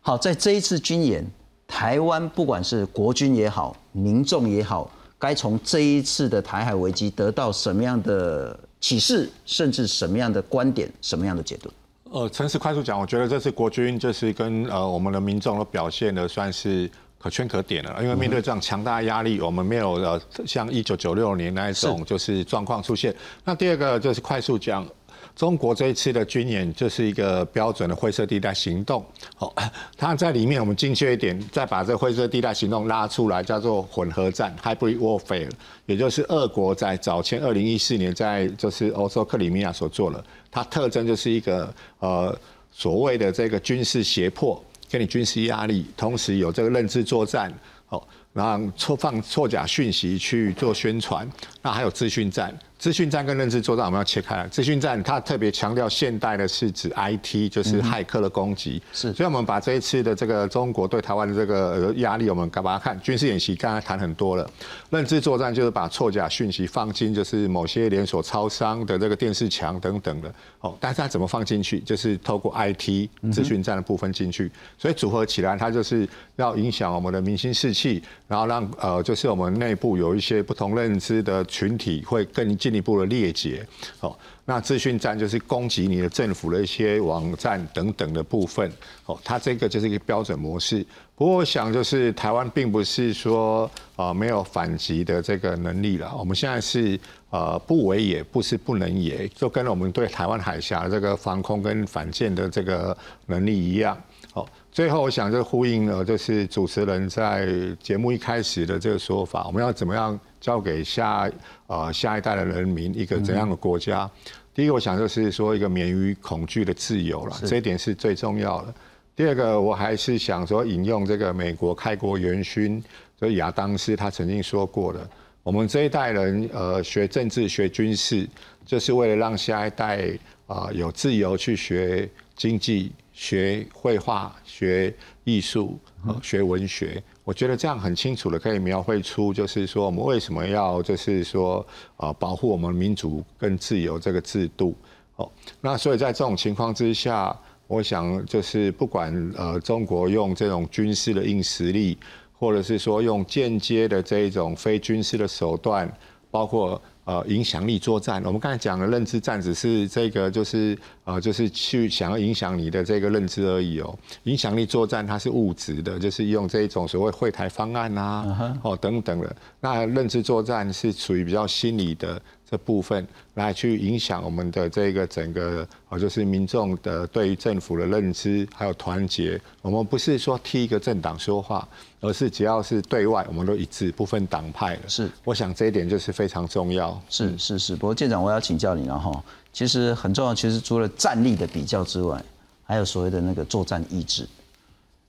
[0.00, 1.24] 好，在这一次军演，
[1.68, 11.70] 台湾不管是国军也好，民众也好，该从这一次的台海危机得到什么样的启示，甚至什么样的观点，什么样的解读？
[12.10, 16.90] 呃，诚实快速讲，我觉得这次国军就是跟呃我们的民众的表现呢算是。
[17.18, 23.14] 可圈可点了，因为面对这样强大的压力，我们没有呃像一九九六年那一种就是状况出现。
[23.44, 24.86] 那第二个就是快速讲，
[25.34, 29.04] 中国这一次的军演就是一个标准的灰色地带行动。
[29.34, 29.52] 好，
[29.96, 35.50] 它在里面我们精确一点，再把这灰色地带行动拉出来，叫做混合战 （hybrid warfare），
[35.86, 42.38] 也就是俄国在早前二零一四年在就是欧洲克里米亚所做的，它特征就是一个呃
[42.70, 44.62] 所谓的这个军事胁迫。
[44.88, 47.52] 给你军事压力，同时有这个认知作战，
[47.88, 51.28] 哦，然后错放错假讯息去做宣传，
[51.62, 52.56] 那还有资讯战。
[52.78, 54.46] 资讯战跟认知作战我们要切开。
[54.48, 58.82] 资讯战它特别强调现代的是指 IT，就是骇客的攻击。
[58.92, 64.48] 是，所以我们把这一次的这个中国对台湾的这个压力，我们把它看军事演习，刚才谈很多了。
[64.90, 70.34] 认知作战就是把错假讯息放进就是某些连锁超商的这个电视墙等等的。
[70.60, 71.80] 哦，但是它怎么放进去？
[71.80, 76.06] 就是透过 IT 资讯战的部分进去，所以组合起来，它就是
[76.36, 82.56] 要影响我们的民心士气，然后让呃，就是我们内部有一些不同认知的群体会更。
[82.66, 83.64] 进一步的裂解，
[84.00, 88.68] 哦，那资讯站就是攻击你的政府的一些网站等等的部分，
[89.04, 90.84] 哦，它这个就是一个标准模式。
[91.14, 96.98] 不过我想就是台湾并不是说啊没有反击的这个能力了，我们现在是
[97.30, 102.96] 呃不为也不是不能也，就跟我们对台湾海峡这个防空跟反舰的这个
[103.26, 103.96] 能力一样。
[104.34, 107.48] 哦，最后我想就呼应了，就是主持人在
[107.80, 111.30] 节目一开始的这个说法，我们要怎么样交给下。
[111.66, 114.10] 啊，下一代的人民一个怎样的国家？
[114.54, 118.74] 第一个，我想就是说一个免于恐惧的自由了，这一点是最重要的。
[119.14, 122.82] 第二个，我还是想说引用这个美国开国元勋，
[123.20, 125.08] 就亚当斯他曾经说过的：
[125.42, 128.28] 我们这一代人呃学政治、学军事，
[128.64, 130.10] 就是为了让下一代
[130.46, 134.94] 啊有自由去学经济、学绘画、学
[135.24, 135.78] 艺术、
[136.22, 137.02] 学文学。
[137.26, 141.66] 我觉得这样很清楚的可以描绘出，就是说我们为什么要，就是说
[141.96, 144.72] 啊，保护我们民主跟自由这个制度。
[145.16, 145.28] 哦，
[145.60, 151.98] 那所以在这种情况之下，我想就是不管呃中国用这种军事的硬实力，
[152.38, 155.92] 或者是说用间接的这一种非军事的手段，
[156.30, 158.22] 包括呃影响力作战。
[158.26, 163.98] 我们刚才讲的认知战只是这个就是呃就是去想要影响你的这个认知而已哦。
[164.24, 169.34] 影响力作战它是物质的，就是用这一种所谓会台方案啊，哦等等的。
[169.60, 172.20] 那认知作战是属于比较心理的。
[172.48, 179.40] 这部分来去影响我们的这个整个啊，就是民众的对于政府的认知还有团结。
[179.62, 181.66] 我们不是说替一个政党说话，
[182.00, 184.88] 而是只要是对外，我们都一致，不分党派的。
[184.88, 187.00] 是，我想这一点就是非常重要。
[187.10, 189.24] 是是是，不过舰长，我要请教你了哈。
[189.52, 192.22] 其实很重要，其实除了战力的比较之外，
[192.62, 194.28] 还有所谓的那个作战意志，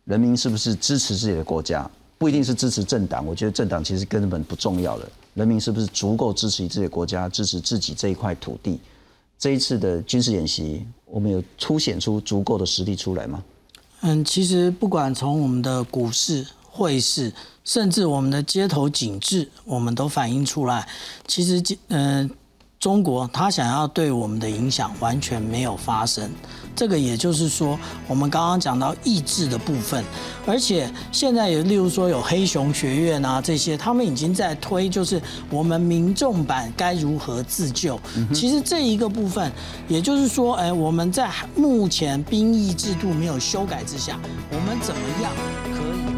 [0.05, 1.87] 人民是不是支持自己的国家？
[2.17, 5.07] 不一定是支持政党，我觉得政党其实根本不重要的。
[5.37, 8.79] 人民是不是足够支持自己的国家，支持自己这一块土地？
[9.37, 13.43] 这一次的军事演习，我们有凸显出足够的实力出来吗？
[14.01, 17.31] 嗯，其实不管从我们的股市、汇市，
[17.63, 20.89] 甚至我们的街头景致，我们都反映出来。
[21.27, 22.27] 其实，嗯。
[22.79, 26.29] 中国他想要对我们的影响完全没有发生，
[26.75, 30.03] 这个也就是说，我们刚刚讲到意志的部分，
[30.45, 35.19] 而且现在也例如说有黑熊学院啊这些，他们已经在推，就是
[35.49, 37.99] 我们民众版该如何自救。
[38.31, 39.51] 其实这一个部分，
[39.87, 44.19] 也就是说，哎，我们在目前兵役制度没有修改之下，
[44.51, 46.16] 我们怎么样？